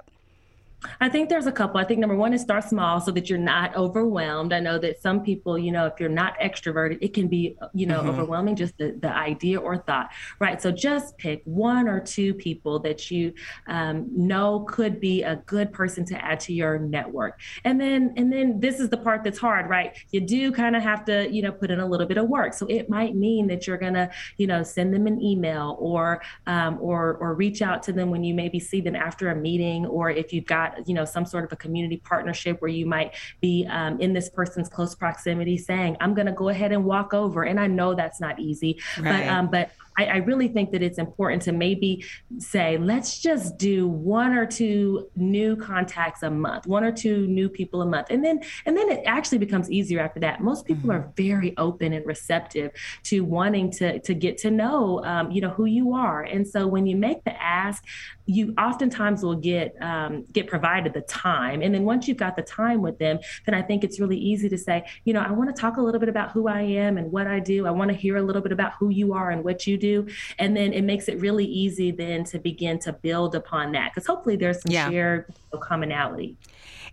I 1.00 1.10
think 1.10 1.30
there's 1.30 1.46
a 1.46 1.52
couple. 1.52 1.80
I 1.80 1.84
think 1.84 2.00
number 2.00 2.16
one 2.16 2.34
is 2.34 2.42
start 2.42 2.64
small 2.64 3.00
so 3.00 3.12
that 3.12 3.30
you're 3.30 3.40
not 3.40 3.76
overwhelmed. 3.76 4.54
I 4.54 4.60
know 4.60 4.78
that 4.80 5.02
some 5.02 5.22
people, 5.22 5.58
you 5.58 5.72
know, 5.72 5.86
if 5.86 6.00
you're 6.00 6.10
not 6.10 6.40
extroverted, 6.40 6.98
it 7.02 7.14
can 7.14 7.28
be, 7.28 7.58
you 7.74 7.86
know, 7.86 8.00
mm-hmm. 8.00 8.10
overwhelming 8.10 8.56
just 8.56 8.78
the, 8.78 8.98
the 9.00 9.12
idea 9.14 9.60
or 9.60 9.78
thought, 9.78 10.12
right? 10.40 10.62
So 10.62 10.72
just 10.72 11.18
pick 11.18 11.42
one 11.46 11.88
or 11.88 12.00
two 12.00 12.34
people 12.34 12.80
that 12.80 13.12
you 13.12 13.34
um, 13.68 14.08
know 14.12 14.62
could 14.62 15.00
be 15.00 15.24
a 15.24 15.36
good 15.46 15.72
person 15.72 16.06
to 16.06 16.24
add 16.24 16.40
to 16.42 16.54
your 16.54 16.80
network. 16.80 17.40
And 17.64 17.80
then, 17.80 18.14
and 18.18 18.32
then 18.32 18.60
this 18.60 18.80
is 18.80 18.90
the 18.90 18.98
part 18.98 19.24
that's 19.24 19.40
hard, 19.40 19.70
right? 19.70 19.96
You 20.12 20.22
do 20.22 20.52
kind 20.52 20.76
of 20.76 20.82
have 20.82 21.06
to, 21.06 21.32
you 21.32 21.42
know, 21.42 21.52
put 21.52 21.70
in 21.72 21.80
a 21.80 21.86
little 21.86 22.08
bit 22.08 22.18
of 22.18 22.28
work. 22.28 22.54
So 22.54 22.66
it 22.68 22.90
might 22.90 23.16
mean 23.16 23.48
that 23.48 23.68
you're 23.68 23.78
gonna, 23.78 24.10
you 24.38 24.48
know, 24.48 24.64
send 24.64 24.94
them 24.94 25.06
an 25.08 25.22
email 25.22 25.78
or, 25.80 26.22
um, 26.48 26.78
or, 26.82 27.18
or 27.18 27.36
reach 27.36 27.62
out 27.62 27.84
to 27.84 27.94
them 27.94 28.10
when 28.10 28.24
you 28.24 28.34
maybe 28.34 28.60
see 28.60 28.82
them 28.82 28.96
after 28.96 29.30
a 29.30 29.36
meeting, 29.36 29.86
or 29.86 30.10
if 30.10 30.34
you've 30.34 30.46
got 30.46 30.71
you 30.86 30.94
know 30.94 31.06
some 31.06 31.26
sort 31.26 31.44
of 31.44 31.52
a 31.52 31.56
community 31.56 31.98
partnership 31.98 32.62
where 32.62 32.72
you 32.72 32.86
might 32.86 33.14
be 33.42 33.66
um, 33.70 34.00
in 34.00 34.14
this 34.14 34.30
person's 34.30 34.70
close 34.70 34.96
proximity 34.96 35.58
saying 35.58 35.96
i'm 36.00 36.14
going 36.14 36.26
to 36.28 36.34
go 36.34 36.50
ahead 36.50 36.72
and 36.72 36.84
walk 36.84 37.14
over 37.14 37.44
and 37.44 37.60
i 37.60 37.68
know 37.68 37.94
that's 37.94 38.20
not 38.20 38.40
easy 38.40 38.80
right. 39.00 39.26
but 39.26 39.28
um, 39.28 39.48
but 39.50 39.72
I, 39.98 40.06
I, 40.06 40.16
really 40.18 40.48
think 40.48 40.72
that 40.72 40.82
it's 40.82 40.98
important 40.98 41.42
to 41.44 41.52
maybe 41.52 42.04
say, 42.38 42.78
let's 42.78 43.20
just 43.20 43.58
do 43.58 43.88
one 43.88 44.34
or 44.34 44.46
two 44.46 45.10
new 45.16 45.56
contacts 45.56 46.24
a 46.24 46.30
month, 46.30 46.66
one 46.66 46.84
or 46.84 46.92
two 46.92 47.28
new 47.28 47.50
people 47.50 47.82
a 47.82 47.86
month. 47.86 48.08
And 48.10 48.24
then 48.24 48.42
and 48.66 48.76
then 48.78 48.90
it 48.90 49.04
actually 49.06 49.38
becomes 49.38 49.70
easier 49.70 50.00
after 50.00 50.20
that. 50.22 50.42
Most 50.42 50.66
people 50.66 50.90
mm-hmm. 50.90 51.08
are 51.08 51.14
very 51.16 51.56
open 51.58 51.94
and 51.94 52.06
receptive 52.06 52.72
to 53.04 53.22
wanting 53.22 53.72
to 53.72 54.00
to 54.00 54.14
get 54.14 54.38
to 54.40 54.52
know 54.52 55.04
um, 55.04 55.32
you 55.32 55.42
know 55.42 55.50
who 55.50 55.66
you 55.66 55.94
are. 55.94 56.24
And 56.24 56.48
so 56.48 56.68
when 56.68 56.86
you 56.86 56.96
make 56.96 57.24
the 57.24 57.42
ask, 57.42 57.84
you 58.26 58.54
oftentimes 58.58 59.24
will 59.24 59.36
get 59.36 59.76
um, 59.82 60.26
get 60.32 60.48
provided 60.48 60.94
the 60.94 61.02
time. 61.02 61.62
And 61.62 61.74
then 61.74 61.84
once 61.84 62.08
you've 62.08 62.18
got 62.18 62.36
the 62.36 62.44
time 62.44 62.82
with 62.82 62.98
them, 62.98 63.20
then 63.46 63.56
I 63.56 63.62
think 63.62 63.84
it's 63.84 64.00
really 64.00 64.18
easy 64.18 64.50
to 64.50 64.58
say, 64.58 64.86
you 65.06 65.14
know, 65.14 65.22
I 65.22 65.32
want 65.32 65.54
to 65.54 65.60
talk 65.60 65.78
a 65.78 65.82
little 65.82 66.00
bit 66.00 66.10
about 66.10 66.32
who 66.32 66.48
I 66.48 66.62
am 66.62 66.98
and 66.98 67.12
what 67.12 67.28
I 67.28 67.40
do. 67.40 67.68
I 67.68 67.72
want 67.72 67.92
to 67.92 67.98
hear 67.98 68.18
a 68.18 68.22
little 68.22 68.42
bit 68.42 68.52
about 68.52 68.74
who 68.80 68.90
you 68.90 69.14
are 69.14 69.32
and 69.32 69.44
what 69.44 69.68
you 69.68 69.78
do. 69.82 70.08
And 70.40 70.56
then 70.56 70.72
it 70.72 70.84
makes 70.84 71.10
it 71.10 71.20
really 71.20 71.46
easy 71.46 71.92
then 71.92 72.24
to 72.26 72.40
begin 72.40 72.80
to 72.80 72.94
build 72.94 73.36
upon 73.36 73.74
that 73.74 73.92
because 73.94 74.08
hopefully 74.08 74.38
there's 74.38 74.62
some 74.62 74.72
yeah. 74.72 74.90
shared 74.90 75.26
commonality. 75.60 76.38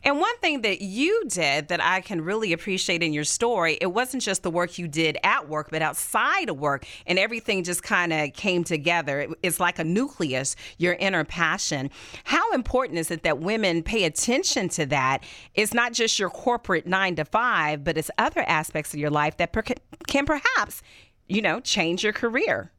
And 0.04 0.20
one 0.20 0.36
thing 0.38 0.62
that 0.62 0.80
you 0.80 1.24
did 1.26 1.68
that 1.68 1.82
I 1.82 2.00
can 2.00 2.20
really 2.20 2.52
appreciate 2.52 3.02
in 3.02 3.12
your 3.12 3.24
story, 3.24 3.78
it 3.80 3.86
wasn't 3.86 4.22
just 4.22 4.42
the 4.42 4.50
work 4.50 4.78
you 4.78 4.86
did 4.86 5.18
at 5.24 5.48
work, 5.48 5.70
but 5.70 5.82
outside 5.82 6.48
of 6.48 6.58
work, 6.58 6.86
and 7.06 7.18
everything 7.18 7.64
just 7.64 7.82
kind 7.82 8.12
of 8.12 8.32
came 8.32 8.62
together. 8.62 9.28
It's 9.42 9.58
like 9.58 9.78
a 9.78 9.84
nucleus, 9.84 10.54
your 10.78 10.94
inner 10.94 11.24
passion. 11.24 11.90
How 12.24 12.52
important 12.52 12.98
is 12.98 13.10
it 13.10 13.24
that 13.24 13.40
women 13.40 13.82
pay 13.82 14.04
attention 14.04 14.68
to 14.70 14.86
that? 14.86 15.24
It's 15.54 15.74
not 15.74 15.92
just 15.92 16.18
your 16.18 16.30
corporate 16.30 16.86
nine 16.86 17.16
to 17.16 17.24
five, 17.24 17.82
but 17.82 17.98
it's 17.98 18.10
other 18.18 18.42
aspects 18.42 18.94
of 18.94 19.00
your 19.00 19.10
life 19.10 19.36
that 19.38 19.52
per- 19.52 19.64
can 20.06 20.26
perhaps, 20.26 20.82
you 21.26 21.42
know, 21.42 21.58
change 21.58 22.04
your 22.04 22.12
career. 22.12 22.70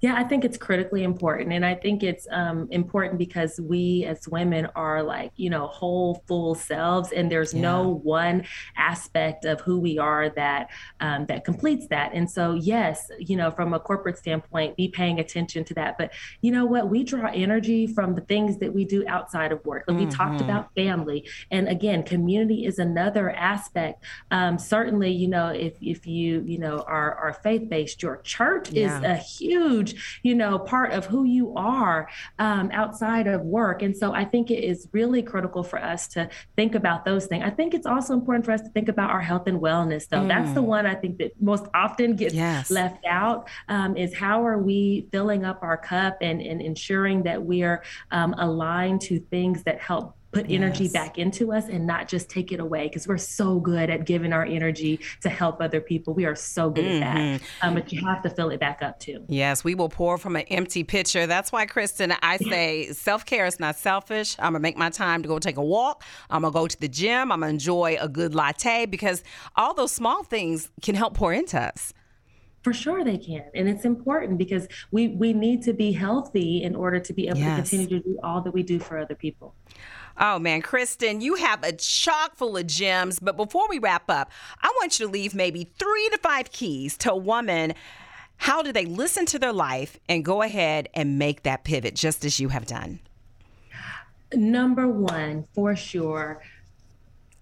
Yeah, 0.00 0.14
I 0.16 0.24
think 0.24 0.44
it's 0.44 0.56
critically 0.56 1.04
important. 1.04 1.52
And 1.52 1.64
I 1.64 1.74
think 1.74 2.02
it's 2.02 2.26
um, 2.30 2.68
important 2.70 3.18
because 3.18 3.60
we 3.60 4.04
as 4.04 4.26
women 4.28 4.66
are 4.74 5.02
like, 5.02 5.32
you 5.36 5.50
know, 5.50 5.66
whole, 5.66 6.22
full 6.26 6.54
selves. 6.54 7.12
And 7.12 7.30
there's 7.30 7.52
yeah. 7.52 7.60
no 7.60 7.88
one 7.88 8.44
aspect 8.76 9.44
of 9.44 9.60
who 9.60 9.78
we 9.78 9.98
are 9.98 10.30
that 10.30 10.70
um, 11.00 11.26
that 11.26 11.44
completes 11.44 11.86
that. 11.88 12.12
And 12.14 12.30
so, 12.30 12.54
yes, 12.54 13.10
you 13.18 13.36
know, 13.36 13.50
from 13.50 13.74
a 13.74 13.80
corporate 13.80 14.18
standpoint, 14.18 14.76
be 14.76 14.88
paying 14.88 15.20
attention 15.20 15.64
to 15.64 15.74
that. 15.74 15.96
But 15.98 16.12
you 16.40 16.52
know 16.52 16.64
what? 16.64 16.88
We 16.88 17.04
draw 17.04 17.30
energy 17.32 17.86
from 17.86 18.14
the 18.14 18.22
things 18.22 18.58
that 18.58 18.72
we 18.72 18.84
do 18.84 19.04
outside 19.06 19.52
of 19.52 19.64
work. 19.64 19.84
Like 19.86 19.96
mm-hmm. 19.96 20.06
we 20.06 20.14
talked 20.14 20.34
mm-hmm. 20.34 20.50
about 20.50 20.74
family. 20.74 21.28
And 21.50 21.68
again, 21.68 22.02
community 22.02 22.64
is 22.64 22.78
another 22.78 23.30
aspect. 23.30 24.04
Um, 24.30 24.58
certainly, 24.58 25.10
you 25.10 25.28
know, 25.28 25.48
if, 25.48 25.74
if 25.80 26.06
you, 26.06 26.42
you 26.46 26.58
know, 26.58 26.84
are, 26.86 27.14
are 27.14 27.32
faith 27.32 27.68
based, 27.68 28.02
your 28.02 28.18
church 28.18 28.70
yeah. 28.70 28.98
is 28.98 29.04
a 29.04 29.16
huge 29.16 29.69
huge, 29.70 30.20
you 30.22 30.34
know, 30.34 30.58
part 30.58 30.92
of 30.92 31.06
who 31.06 31.24
you 31.24 31.54
are 31.56 32.08
um, 32.38 32.70
outside 32.72 33.26
of 33.26 33.42
work. 33.42 33.82
And 33.82 33.96
so 33.96 34.12
I 34.12 34.24
think 34.24 34.50
it 34.50 34.64
is 34.64 34.88
really 34.92 35.22
critical 35.22 35.62
for 35.62 35.82
us 35.82 36.08
to 36.08 36.28
think 36.56 36.74
about 36.74 37.04
those 37.04 37.26
things. 37.26 37.44
I 37.44 37.50
think 37.50 37.74
it's 37.74 37.86
also 37.86 38.14
important 38.14 38.44
for 38.44 38.52
us 38.52 38.62
to 38.62 38.68
think 38.70 38.88
about 38.88 39.10
our 39.10 39.20
health 39.20 39.46
and 39.46 39.60
wellness, 39.60 40.08
though. 40.08 40.20
Mm. 40.20 40.28
That's 40.28 40.52
the 40.52 40.62
mm. 40.62 40.66
one 40.66 40.86
I 40.86 40.94
think 40.94 41.18
that 41.18 41.40
most 41.40 41.66
often 41.74 42.16
gets 42.16 42.34
yes. 42.34 42.70
left 42.70 43.04
out 43.06 43.48
um, 43.68 43.96
is 43.96 44.14
how 44.14 44.44
are 44.44 44.58
we 44.58 45.08
filling 45.12 45.44
up 45.44 45.62
our 45.62 45.76
cup 45.76 46.18
and, 46.20 46.40
and 46.40 46.60
ensuring 46.60 47.22
that 47.24 47.42
we 47.42 47.62
are 47.62 47.82
um, 48.10 48.34
aligned 48.38 49.00
to 49.02 49.20
things 49.20 49.62
that 49.64 49.80
help 49.80 50.16
put 50.32 50.48
yes. 50.48 50.56
energy 50.56 50.88
back 50.88 51.18
into 51.18 51.52
us 51.52 51.68
and 51.68 51.86
not 51.86 52.08
just 52.08 52.28
take 52.28 52.52
it 52.52 52.60
away 52.60 52.86
because 52.86 53.08
we're 53.08 53.18
so 53.18 53.58
good 53.58 53.90
at 53.90 54.06
giving 54.06 54.32
our 54.32 54.44
energy 54.44 55.00
to 55.22 55.28
help 55.28 55.60
other 55.60 55.80
people. 55.80 56.14
We 56.14 56.24
are 56.24 56.36
so 56.36 56.70
good 56.70 56.84
mm-hmm. 56.84 57.02
at 57.02 57.14
that. 57.14 57.40
Mm-hmm. 57.40 57.68
Um, 57.68 57.74
but 57.74 57.92
you 57.92 58.06
have 58.06 58.22
to 58.22 58.30
fill 58.30 58.50
it 58.50 58.60
back 58.60 58.82
up 58.82 59.00
too. 59.00 59.24
Yes, 59.28 59.64
we 59.64 59.74
will 59.74 59.88
pour 59.88 60.18
from 60.18 60.36
an 60.36 60.42
empty 60.42 60.84
pitcher. 60.84 61.26
That's 61.26 61.50
why, 61.50 61.66
Kristen, 61.66 62.12
I 62.22 62.36
say 62.36 62.92
self 62.92 63.26
care 63.26 63.46
is 63.46 63.58
not 63.58 63.76
selfish. 63.76 64.36
I'm 64.38 64.52
going 64.52 64.54
to 64.54 64.60
make 64.60 64.76
my 64.76 64.90
time 64.90 65.22
to 65.22 65.28
go 65.28 65.38
take 65.38 65.56
a 65.56 65.64
walk. 65.64 66.04
I'm 66.28 66.42
going 66.42 66.52
to 66.52 66.58
go 66.58 66.66
to 66.66 66.80
the 66.80 66.88
gym. 66.88 67.32
I'm 67.32 67.40
going 67.40 67.50
to 67.50 67.54
enjoy 67.54 67.96
a 68.00 68.08
good 68.08 68.34
latte 68.34 68.86
because 68.86 69.22
all 69.56 69.74
those 69.74 69.92
small 69.92 70.22
things 70.22 70.70
can 70.82 70.94
help 70.94 71.14
pour 71.14 71.32
into 71.32 71.60
us 71.60 71.92
for 72.62 72.72
sure 72.72 73.04
they 73.04 73.16
can 73.16 73.44
and 73.54 73.68
it's 73.68 73.84
important 73.84 74.36
because 74.36 74.68
we 74.90 75.08
we 75.08 75.32
need 75.32 75.62
to 75.62 75.72
be 75.72 75.92
healthy 75.92 76.62
in 76.62 76.76
order 76.76 77.00
to 77.00 77.12
be 77.12 77.28
able 77.28 77.38
yes. 77.38 77.56
to 77.56 77.76
continue 77.76 77.98
to 77.98 78.08
do 78.08 78.18
all 78.22 78.40
that 78.42 78.52
we 78.52 78.62
do 78.62 78.78
for 78.78 78.98
other 78.98 79.14
people 79.14 79.54
Oh 80.22 80.38
man, 80.38 80.60
Kristen, 80.60 81.22
you 81.22 81.36
have 81.36 81.64
a 81.64 81.72
chock 81.72 82.36
full 82.36 82.58
of 82.58 82.66
gems. 82.66 83.18
But 83.18 83.38
before 83.38 83.66
we 83.70 83.78
wrap 83.78 84.10
up, 84.10 84.30
I 84.60 84.70
want 84.78 85.00
you 85.00 85.06
to 85.06 85.12
leave 85.12 85.34
maybe 85.34 85.64
three 85.78 86.08
to 86.10 86.18
five 86.18 86.52
keys 86.52 86.98
to 86.98 87.12
a 87.12 87.16
woman. 87.16 87.72
How 88.36 88.62
do 88.62 88.70
they 88.70 88.84
listen 88.84 89.24
to 89.26 89.38
their 89.38 89.52
life 89.52 89.98
and 90.10 90.22
go 90.22 90.42
ahead 90.42 90.90
and 90.92 91.18
make 91.18 91.44
that 91.44 91.64
pivot 91.64 91.94
just 91.94 92.24
as 92.26 92.38
you 92.38 92.50
have 92.50 92.66
done? 92.66 93.00
Number 94.34 94.86
one, 94.86 95.46
for 95.54 95.74
sure, 95.74 96.42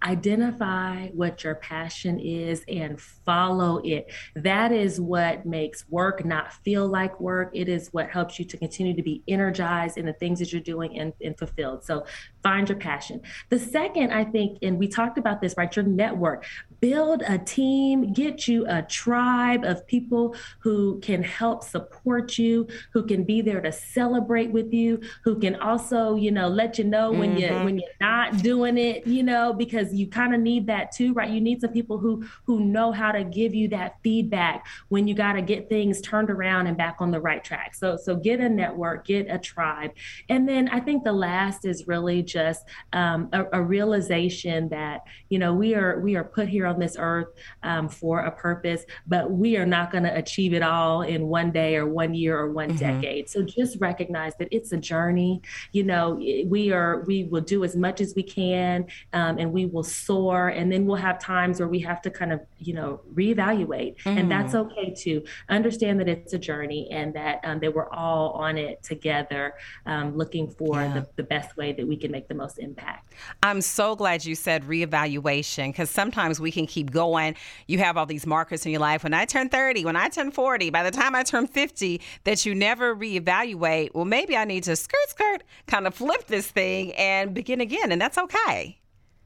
identify 0.02 1.08
what 1.08 1.42
your 1.42 1.56
passion 1.56 2.20
is 2.20 2.64
and 2.68 3.00
follow 3.00 3.80
it. 3.84 4.10
That 4.36 4.70
is 4.70 5.00
what 5.00 5.44
makes 5.44 5.88
work 5.88 6.24
not 6.24 6.52
feel 6.52 6.86
like 6.86 7.20
work. 7.20 7.50
It 7.52 7.68
is 7.68 7.88
what 7.88 8.08
helps 8.08 8.38
you 8.38 8.44
to 8.46 8.56
continue 8.56 8.94
to 8.94 9.02
be 9.02 9.22
energized 9.26 9.98
in 9.98 10.06
the 10.06 10.12
things 10.12 10.38
that 10.38 10.52
you're 10.52 10.62
doing 10.62 10.98
and, 10.98 11.12
and 11.22 11.36
fulfilled. 11.36 11.84
So 11.84 12.06
find 12.42 12.68
your 12.68 12.78
passion. 12.78 13.20
The 13.48 13.58
second, 13.58 14.12
I 14.12 14.24
think, 14.24 14.58
and 14.62 14.78
we 14.78 14.88
talked 14.88 15.18
about 15.18 15.40
this, 15.40 15.54
right? 15.56 15.74
Your 15.74 15.84
network. 15.84 16.44
Build 16.80 17.22
a 17.26 17.38
team, 17.38 18.12
get 18.12 18.46
you 18.46 18.64
a 18.68 18.82
tribe 18.82 19.64
of 19.64 19.86
people 19.86 20.36
who 20.60 21.00
can 21.00 21.22
help 21.22 21.64
support 21.64 22.38
you, 22.38 22.68
who 22.92 23.04
can 23.04 23.24
be 23.24 23.40
there 23.40 23.60
to 23.60 23.72
celebrate 23.72 24.50
with 24.52 24.72
you, 24.72 25.00
who 25.24 25.40
can 25.40 25.56
also, 25.56 26.14
you 26.14 26.30
know, 26.30 26.46
let 26.46 26.78
you 26.78 26.84
know 26.84 27.10
when 27.10 27.36
mm-hmm. 27.36 27.58
you 27.58 27.64
when 27.64 27.78
you're 27.78 27.90
not 28.00 28.42
doing 28.42 28.78
it, 28.78 29.06
you 29.06 29.22
know, 29.22 29.52
because 29.52 29.68
because 29.68 29.94
you 29.94 30.06
kind 30.06 30.34
of 30.34 30.40
need 30.40 30.66
that 30.66 30.92
too, 30.92 31.12
right? 31.12 31.30
You 31.30 31.40
need 31.40 31.60
some 31.60 31.72
people 31.72 31.98
who 31.98 32.24
who 32.44 32.60
know 32.60 32.92
how 32.92 33.12
to 33.12 33.24
give 33.24 33.54
you 33.54 33.68
that 33.68 33.96
feedback 34.02 34.66
when 34.88 35.06
you 35.06 35.14
got 35.14 35.34
to 35.34 35.42
get 35.42 35.68
things 35.68 36.00
turned 36.00 36.30
around 36.30 36.66
and 36.66 36.76
back 36.76 36.96
on 37.00 37.10
the 37.10 37.20
right 37.20 37.42
track. 37.42 37.74
So 37.74 37.96
so 37.96 38.16
get 38.16 38.40
a 38.40 38.48
network, 38.48 39.06
get 39.06 39.26
a 39.28 39.38
tribe, 39.38 39.92
and 40.28 40.48
then 40.48 40.68
I 40.68 40.80
think 40.80 41.04
the 41.04 41.12
last 41.12 41.64
is 41.64 41.86
really 41.86 42.22
just 42.28 42.64
um, 42.92 43.28
a, 43.32 43.44
a, 43.54 43.62
realization 43.62 44.68
that 44.68 45.02
you 45.28 45.38
know 45.38 45.52
we 45.52 45.74
are 45.74 46.00
we 46.00 46.16
are 46.16 46.24
put 46.24 46.48
here 46.48 46.66
on 46.66 46.78
this 46.78 46.96
earth 46.98 47.28
um, 47.62 47.88
for 47.88 48.20
a 48.20 48.30
purpose, 48.30 48.84
but 49.06 49.30
we 49.30 49.56
are 49.56 49.66
not 49.66 49.90
going 49.90 50.04
to 50.04 50.16
achieve 50.16 50.54
it 50.54 50.62
all 50.62 51.02
in 51.02 51.26
one 51.26 51.50
day 51.50 51.76
or 51.76 51.86
one 51.86 52.14
year 52.14 52.38
or 52.38 52.52
one 52.52 52.68
mm-hmm. 52.68 53.00
decade. 53.00 53.28
So 53.28 53.42
just 53.42 53.80
recognize 53.80 54.34
that 54.38 54.48
it's 54.50 54.72
a 54.72 54.76
journey. 54.76 55.42
You 55.72 55.84
know, 55.84 56.14
we 56.46 56.72
are 56.72 57.04
we 57.06 57.24
will 57.24 57.40
do 57.40 57.64
as 57.64 57.74
much 57.74 58.00
as 58.00 58.14
we 58.14 58.22
can, 58.22 58.86
um, 59.12 59.38
and 59.38 59.52
we 59.52 59.66
will 59.66 59.82
soar 59.82 60.48
and 60.48 60.70
then 60.72 60.86
we'll 60.86 60.96
have 60.96 61.18
times 61.18 61.60
where 61.60 61.68
we 61.68 61.78
have 61.80 62.02
to 62.02 62.10
kind 62.10 62.32
of 62.32 62.40
you 62.58 62.74
know 62.74 63.00
reevaluate 63.14 63.96
mm. 64.02 64.18
and 64.18 64.30
that's 64.30 64.54
okay 64.54 64.92
too 64.94 65.22
understand 65.48 66.00
that 66.00 66.08
it's 66.08 66.32
a 66.32 66.38
journey 66.38 66.88
and 66.90 67.14
that 67.14 67.40
um, 67.44 67.58
that 67.60 67.72
we're 67.74 67.90
all 67.90 68.32
on 68.32 68.58
it 68.58 68.82
together 68.82 69.54
um, 69.86 70.16
looking 70.16 70.48
for 70.48 70.82
yeah. 70.82 70.94
the, 70.94 71.06
the 71.16 71.22
best 71.22 71.56
way 71.56 71.72
that 71.72 71.86
we 71.86 71.96
can 71.96 72.10
make 72.18 72.28
the 72.28 72.34
most 72.34 72.58
impact 72.58 73.14
i'm 73.44 73.60
so 73.60 73.94
glad 73.94 74.24
you 74.24 74.34
said 74.34 74.64
reevaluation 74.64 75.68
because 75.68 75.88
sometimes 75.88 76.40
we 76.40 76.50
can 76.50 76.66
keep 76.66 76.90
going 76.90 77.34
you 77.68 77.78
have 77.78 77.96
all 77.96 78.06
these 78.06 78.26
markers 78.26 78.66
in 78.66 78.72
your 78.72 78.80
life 78.80 79.04
when 79.04 79.14
i 79.14 79.24
turn 79.24 79.48
30 79.48 79.84
when 79.84 79.94
i 79.94 80.08
turn 80.08 80.32
40 80.32 80.70
by 80.70 80.82
the 80.82 80.90
time 80.90 81.14
i 81.14 81.22
turn 81.22 81.46
50 81.46 82.00
that 82.24 82.44
you 82.44 82.54
never 82.54 82.94
reevaluate 82.94 83.94
well 83.94 84.04
maybe 84.04 84.36
i 84.36 84.44
need 84.44 84.64
to 84.64 84.74
skirt 84.74 85.08
skirt 85.08 85.44
kind 85.68 85.86
of 85.86 85.94
flip 85.94 86.26
this 86.26 86.50
thing 86.50 86.92
and 86.94 87.34
begin 87.34 87.60
again 87.60 87.92
and 87.92 88.00
that's 88.00 88.18
okay 88.18 88.78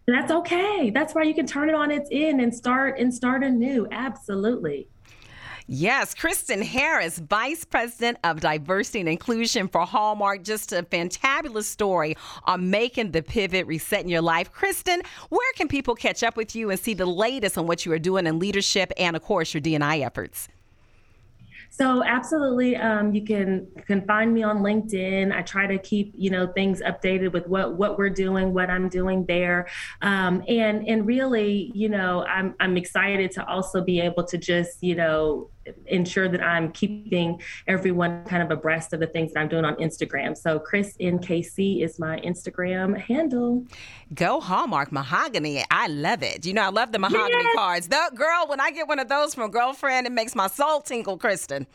that's 0.07 0.33
okay. 0.33 0.91
That's 0.91 1.15
why 1.15 1.23
you 1.23 1.33
can 1.33 1.47
turn 1.47 1.69
it 1.69 1.77
on 1.77 1.93
its 1.93 2.09
end 2.11 2.41
and 2.41 2.53
start 2.53 2.99
and 2.99 3.15
start 3.15 3.45
anew. 3.45 3.87
Absolutely. 3.93 4.89
Yes, 5.67 6.15
Kristen 6.15 6.61
Harris, 6.61 7.19
Vice 7.19 7.65
President 7.65 8.19
of 8.25 8.41
Diversity 8.41 9.01
and 9.01 9.09
Inclusion 9.09 9.69
for 9.69 9.83
Hallmark. 9.83 10.43
Just 10.43 10.73
a 10.73 10.83
fantabulous 10.83 11.65
story 11.65 12.17
on 12.45 12.71
making 12.71 13.13
the 13.13 13.23
pivot, 13.23 13.67
resetting 13.67 14.09
your 14.09 14.23
life. 14.23 14.51
Kristen, 14.51 15.03
where 15.29 15.53
can 15.55 15.69
people 15.69 15.95
catch 15.95 16.23
up 16.23 16.37
with 16.37 16.57
you 16.57 16.71
and 16.71 16.81
see 16.81 16.95
the 16.95 17.07
latest 17.07 17.57
on 17.57 17.67
what 17.67 17.87
you 17.87 17.93
are 17.93 17.99
doing 17.99 18.27
in 18.27 18.39
leadership 18.39 18.93
and, 18.99 19.15
of 19.15 19.23
course, 19.23 19.55
your 19.55 19.61
D&I 19.61 19.99
efforts? 19.99 20.49
So 21.73 22.05
absolutely, 22.05 22.77
um, 22.77 23.15
you 23.15 23.25
can 23.25 23.67
can 23.87 24.07
find 24.07 24.35
me 24.35 24.43
on 24.43 24.59
LinkedIn. 24.59 25.35
I 25.35 25.41
try 25.41 25.67
to 25.67 25.79
keep 25.79 26.13
you 26.15 26.29
know 26.29 26.47
things 26.49 26.83
updated 26.83 27.33
with 27.33 27.49
what 27.49 27.79
what 27.79 27.97
we're 27.97 28.11
doing, 28.11 28.53
what 28.53 28.69
I'm 28.69 28.91
doing 28.91 29.25
there, 29.25 29.69
um, 30.03 30.45
and 30.49 30.87
and 30.87 31.07
really, 31.07 31.73
you 31.75 31.89
know, 31.89 32.27
I'm 32.27 32.55
I'm 32.61 32.77
excited 32.77 33.31
to 33.33 33.47
also 33.47 33.81
be 33.81 34.01
able 34.03 34.25
to 34.25 34.37
just 34.37 34.83
you 34.83 34.97
know 34.97 35.49
ensure 35.87 36.29
that 36.29 36.43
I'm 36.43 36.73
keeping 36.73 37.41
everyone 37.67 38.25
kind 38.25 38.43
of 38.43 38.51
abreast 38.51 38.93
of 38.93 39.01
the 39.01 39.07
things 39.07 39.33
that 39.33 39.41
I'm 39.41 39.49
doing 39.49 39.65
on 39.65 39.77
Instagram. 39.77 40.37
So 40.37 40.59
Chris 40.59 40.97
NKC 41.01 41.83
is 41.83 41.99
my 41.99 42.19
Instagram 42.21 42.99
handle. 42.99 43.67
Go 44.15 44.41
Hallmark 44.41 44.93
Mahogany. 44.93 45.65
I 45.71 45.87
love 45.89 46.23
it. 46.23 46.45
You 46.47 46.55
know, 46.55 46.63
I 46.63 46.71
love 46.71 46.93
the 46.93 46.99
mahogany 46.99 47.43
yes. 47.43 47.55
cards. 47.55 47.89
The 47.89 48.11
girl, 48.15 48.47
when 48.49 48.61
I 48.61 48.71
get 48.71 48.89
one 48.89 48.99
of 48.99 49.09
those 49.09 49.35
from 49.35 49.45
a 49.45 49.49
girlfriend, 49.49 50.07
it 50.07 50.13
makes 50.13 50.35
my 50.35 50.47
soul 50.47 50.81
tingle, 50.81 51.19
Kristen. 51.19 51.67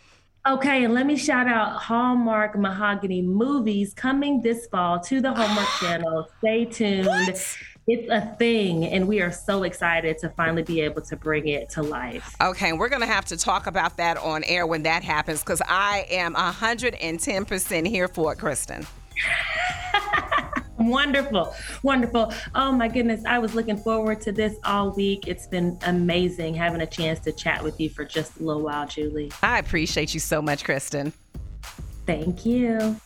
Okay, 0.48 0.86
and 0.86 0.94
let 0.94 1.06
me 1.06 1.18
shout 1.18 1.48
out 1.48 1.82
Hallmark 1.82 2.58
Mahogany 2.58 3.22
movies 3.22 3.94
coming 3.94 4.42
this 4.42 4.68
fall 4.68 4.98
to 5.02 5.20
the 5.20 5.34
Hallmark 5.34 5.68
channel. 5.80 6.30
Stay 6.40 6.64
tuned. 6.66 7.08
What? 7.08 7.58
It's 7.88 8.10
a 8.12 8.36
thing 8.38 8.84
and 8.86 9.08
we 9.08 9.22
are 9.22 9.32
so 9.32 9.64
excited 9.64 10.18
to 10.18 10.30
finally 10.30 10.62
be 10.62 10.82
able 10.82 11.02
to 11.02 11.16
bring 11.16 11.48
it 11.48 11.70
to 11.70 11.82
life. 11.82 12.36
Okay 12.42 12.74
we're 12.74 12.90
going 12.90 13.02
to 13.02 13.08
have 13.08 13.26
to 13.26 13.38
talk 13.38 13.66
about 13.66 13.96
that 13.98 14.18
on 14.18 14.44
air 14.44 14.68
when 14.68 14.84
that 14.84 15.04
happens 15.04 15.42
because 15.42 15.62
i 15.68 16.06
am 16.10 16.36
110% 16.36 17.88
here 17.88 18.08
for 18.08 18.34
it 18.34 18.40
kristen. 18.40 18.86
Wonderful 20.80 21.56
wonderful. 21.82 22.32
Oh 22.54 22.72
my 22.72 22.88
goodness 22.88 23.24
i 23.26 23.40
was 23.40 23.56
looking 23.56 23.78
forward 23.78 24.22
to 24.22 24.32
this 24.32 24.58
all 24.64 24.92
week. 24.92 25.28
It's 25.28 25.48
been 25.48 25.80
amazing 25.84 26.54
having 26.54 26.82
a 26.82 26.86
chance 26.86 27.20
to 27.22 27.32
chat 27.32 27.64
with 27.64 27.80
you 27.80 27.90
for 27.90 28.06
just 28.06 28.40
a 28.40 28.44
little 28.44 28.62
while 28.62 28.86
julie. 28.86 29.32
I 29.42 29.58
appreciate 29.60 30.14
you 30.14 30.20
so 30.20 30.42
much 30.42 30.64
kristen. 30.64 31.14
Thank 32.06 32.46
you 32.46 33.00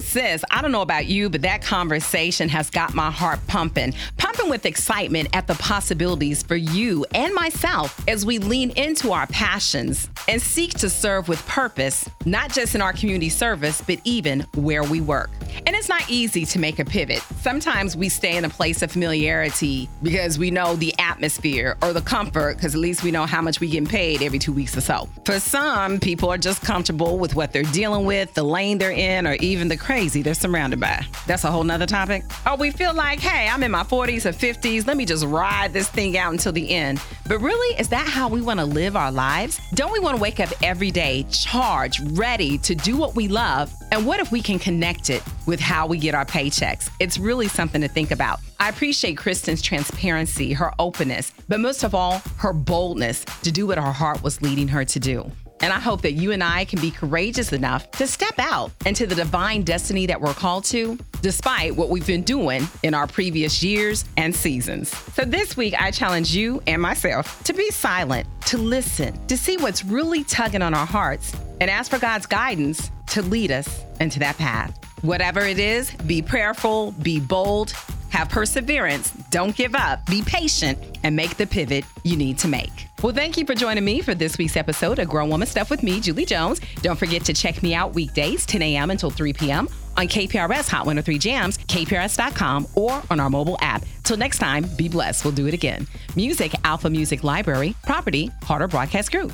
Sis, 0.00 0.44
I 0.50 0.62
don't 0.62 0.72
know 0.72 0.82
about 0.82 1.06
you, 1.06 1.28
but 1.28 1.42
that 1.42 1.62
conversation 1.62 2.48
has 2.48 2.70
got 2.70 2.94
my 2.94 3.10
heart 3.10 3.38
pumping, 3.46 3.94
pumping 4.16 4.48
with 4.48 4.64
excitement 4.64 5.28
at 5.32 5.46
the 5.46 5.54
possibilities 5.54 6.42
for 6.42 6.56
you 6.56 7.04
and 7.14 7.34
myself 7.34 8.02
as 8.08 8.24
we 8.24 8.38
lean 8.38 8.70
into 8.70 9.12
our 9.12 9.26
passions 9.28 10.08
and 10.28 10.40
seek 10.40 10.70
to 10.74 10.88
serve 10.88 11.28
with 11.28 11.44
purpose, 11.46 12.08
not 12.24 12.50
just 12.52 12.74
in 12.74 12.82
our 12.82 12.92
community 12.92 13.28
service, 13.28 13.82
but 13.86 14.00
even 14.04 14.40
where 14.54 14.82
we 14.82 15.00
work. 15.00 15.30
And 15.66 15.76
it's 15.76 15.88
not 15.88 16.08
easy 16.08 16.46
to 16.46 16.58
make 16.58 16.78
a 16.78 16.84
pivot. 16.84 17.20
Sometimes 17.40 17.96
we 17.96 18.08
stay 18.08 18.36
in 18.36 18.44
a 18.44 18.48
place 18.48 18.82
of 18.82 18.90
familiarity 18.90 19.88
because 20.02 20.38
we 20.38 20.50
know 20.50 20.74
the 20.76 20.94
atmosphere 20.98 21.76
or 21.82 21.92
the 21.92 22.00
comfort, 22.00 22.56
because 22.56 22.74
at 22.74 22.80
least 22.80 23.02
we 23.02 23.10
know 23.10 23.26
how 23.26 23.42
much 23.42 23.60
we 23.60 23.68
get 23.68 23.88
paid 23.88 24.22
every 24.22 24.38
two 24.38 24.52
weeks 24.52 24.76
or 24.76 24.80
so. 24.80 25.08
For 25.24 25.38
some, 25.38 26.00
people 26.00 26.30
are 26.30 26.38
just 26.38 26.62
comfortable 26.62 27.18
with 27.18 27.34
what 27.34 27.52
they're 27.52 27.62
dealing 27.64 28.06
with, 28.06 28.32
the 28.34 28.42
lane 28.42 28.78
they're 28.78 28.90
in, 28.90 29.26
or 29.26 29.34
even 29.34 29.68
the 29.68 29.76
crazy 29.82 30.22
they're 30.22 30.32
surrounded 30.32 30.78
by. 30.78 31.04
That's 31.26 31.44
a 31.44 31.50
whole 31.50 31.64
nother 31.64 31.86
topic. 31.86 32.22
Or 32.46 32.56
we 32.56 32.70
feel 32.70 32.94
like, 32.94 33.18
hey, 33.18 33.48
I'm 33.48 33.62
in 33.62 33.70
my 33.70 33.82
40s 33.82 34.24
or 34.24 34.32
50s, 34.32 34.86
let 34.86 34.96
me 34.96 35.04
just 35.04 35.26
ride 35.26 35.72
this 35.72 35.88
thing 35.88 36.16
out 36.16 36.32
until 36.32 36.52
the 36.52 36.70
end. 36.70 37.02
But 37.26 37.40
really, 37.40 37.78
is 37.78 37.88
that 37.88 38.06
how 38.06 38.28
we 38.28 38.40
want 38.40 38.60
to 38.60 38.64
live 38.64 38.96
our 38.96 39.10
lives? 39.10 39.60
Don't 39.74 39.92
we 39.92 39.98
want 39.98 40.16
to 40.16 40.22
wake 40.22 40.38
up 40.38 40.50
every 40.62 40.90
day 40.90 41.24
charged, 41.30 42.00
ready 42.16 42.58
to 42.58 42.74
do 42.74 42.96
what 42.96 43.16
we 43.16 43.26
love? 43.26 43.72
And 43.90 44.06
what 44.06 44.20
if 44.20 44.30
we 44.30 44.40
can 44.40 44.58
connect 44.58 45.10
it 45.10 45.22
with 45.46 45.58
how 45.58 45.86
we 45.86 45.98
get 45.98 46.14
our 46.14 46.24
paychecks? 46.24 46.88
It's 47.00 47.18
really 47.18 47.48
something 47.48 47.80
to 47.80 47.88
think 47.88 48.12
about. 48.12 48.38
I 48.60 48.68
appreciate 48.68 49.16
Kristen's 49.16 49.60
transparency, 49.60 50.52
her 50.52 50.72
openness, 50.78 51.32
but 51.48 51.58
most 51.58 51.82
of 51.82 51.94
all, 51.94 52.22
her 52.36 52.52
boldness 52.52 53.24
to 53.42 53.50
do 53.50 53.66
what 53.66 53.78
her 53.78 53.92
heart 53.92 54.22
was 54.22 54.40
leading 54.40 54.68
her 54.68 54.84
to 54.84 55.00
do. 55.00 55.30
And 55.62 55.72
I 55.72 55.78
hope 55.78 56.02
that 56.02 56.12
you 56.12 56.32
and 56.32 56.42
I 56.42 56.64
can 56.64 56.80
be 56.80 56.90
courageous 56.90 57.52
enough 57.52 57.90
to 57.92 58.06
step 58.06 58.34
out 58.38 58.72
into 58.84 59.06
the 59.06 59.14
divine 59.14 59.62
destiny 59.62 60.06
that 60.06 60.20
we're 60.20 60.34
called 60.34 60.64
to, 60.66 60.98
despite 61.22 61.76
what 61.76 61.88
we've 61.88 62.06
been 62.06 62.22
doing 62.22 62.66
in 62.82 62.94
our 62.94 63.06
previous 63.06 63.62
years 63.62 64.04
and 64.16 64.34
seasons. 64.34 64.90
So 65.14 65.24
this 65.24 65.56
week, 65.56 65.74
I 65.80 65.92
challenge 65.92 66.34
you 66.34 66.60
and 66.66 66.82
myself 66.82 67.42
to 67.44 67.52
be 67.52 67.70
silent, 67.70 68.26
to 68.46 68.58
listen, 68.58 69.24
to 69.28 69.36
see 69.36 69.56
what's 69.56 69.84
really 69.84 70.24
tugging 70.24 70.62
on 70.62 70.74
our 70.74 70.86
hearts, 70.86 71.32
and 71.60 71.70
ask 71.70 71.90
for 71.92 71.98
God's 71.98 72.26
guidance 72.26 72.90
to 73.08 73.22
lead 73.22 73.52
us 73.52 73.82
into 74.00 74.18
that 74.18 74.36
path. 74.36 74.76
Whatever 75.02 75.40
it 75.40 75.58
is, 75.58 75.92
be 76.06 76.22
prayerful, 76.22 76.92
be 77.02 77.20
bold, 77.20 77.72
have 78.12 78.28
perseverance, 78.28 79.10
don't 79.30 79.56
give 79.56 79.74
up, 79.74 80.04
be 80.06 80.22
patient, 80.22 80.78
and 81.02 81.16
make 81.16 81.36
the 81.36 81.46
pivot 81.46 81.84
you 82.04 82.16
need 82.16 82.38
to 82.38 82.48
make. 82.48 82.88
Well, 83.02 83.14
thank 83.14 83.36
you 83.36 83.44
for 83.46 83.54
joining 83.54 83.84
me 83.84 84.00
for 84.00 84.14
this 84.14 84.38
week's 84.38 84.56
episode 84.56 84.98
of 84.98 85.08
Grown 85.08 85.30
Woman 85.30 85.48
Stuff 85.48 85.70
with 85.70 85.82
me, 85.82 85.98
Julie 86.00 86.26
Jones. 86.26 86.60
Don't 86.82 86.98
forget 86.98 87.24
to 87.24 87.32
check 87.32 87.62
me 87.62 87.74
out 87.74 87.94
weekdays, 87.94 88.46
10 88.46 88.62
a.m. 88.62 88.90
until 88.90 89.10
3 89.10 89.32
p.m. 89.32 89.68
on 89.96 90.06
KPRS 90.06 90.68
Hot 90.68 90.86
103 90.86 91.18
Jams, 91.18 91.58
KPRS.com, 91.58 92.68
or 92.74 93.02
on 93.10 93.18
our 93.18 93.30
mobile 93.30 93.58
app. 93.60 93.82
Till 94.04 94.16
next 94.16 94.38
time, 94.38 94.66
be 94.76 94.88
blessed. 94.88 95.24
We'll 95.24 95.34
do 95.34 95.46
it 95.46 95.54
again. 95.54 95.86
Music, 96.14 96.52
Alpha 96.64 96.90
Music 96.90 97.24
Library, 97.24 97.74
property, 97.82 98.30
Carter 98.42 98.68
Broadcast 98.68 99.10
Group. 99.10 99.32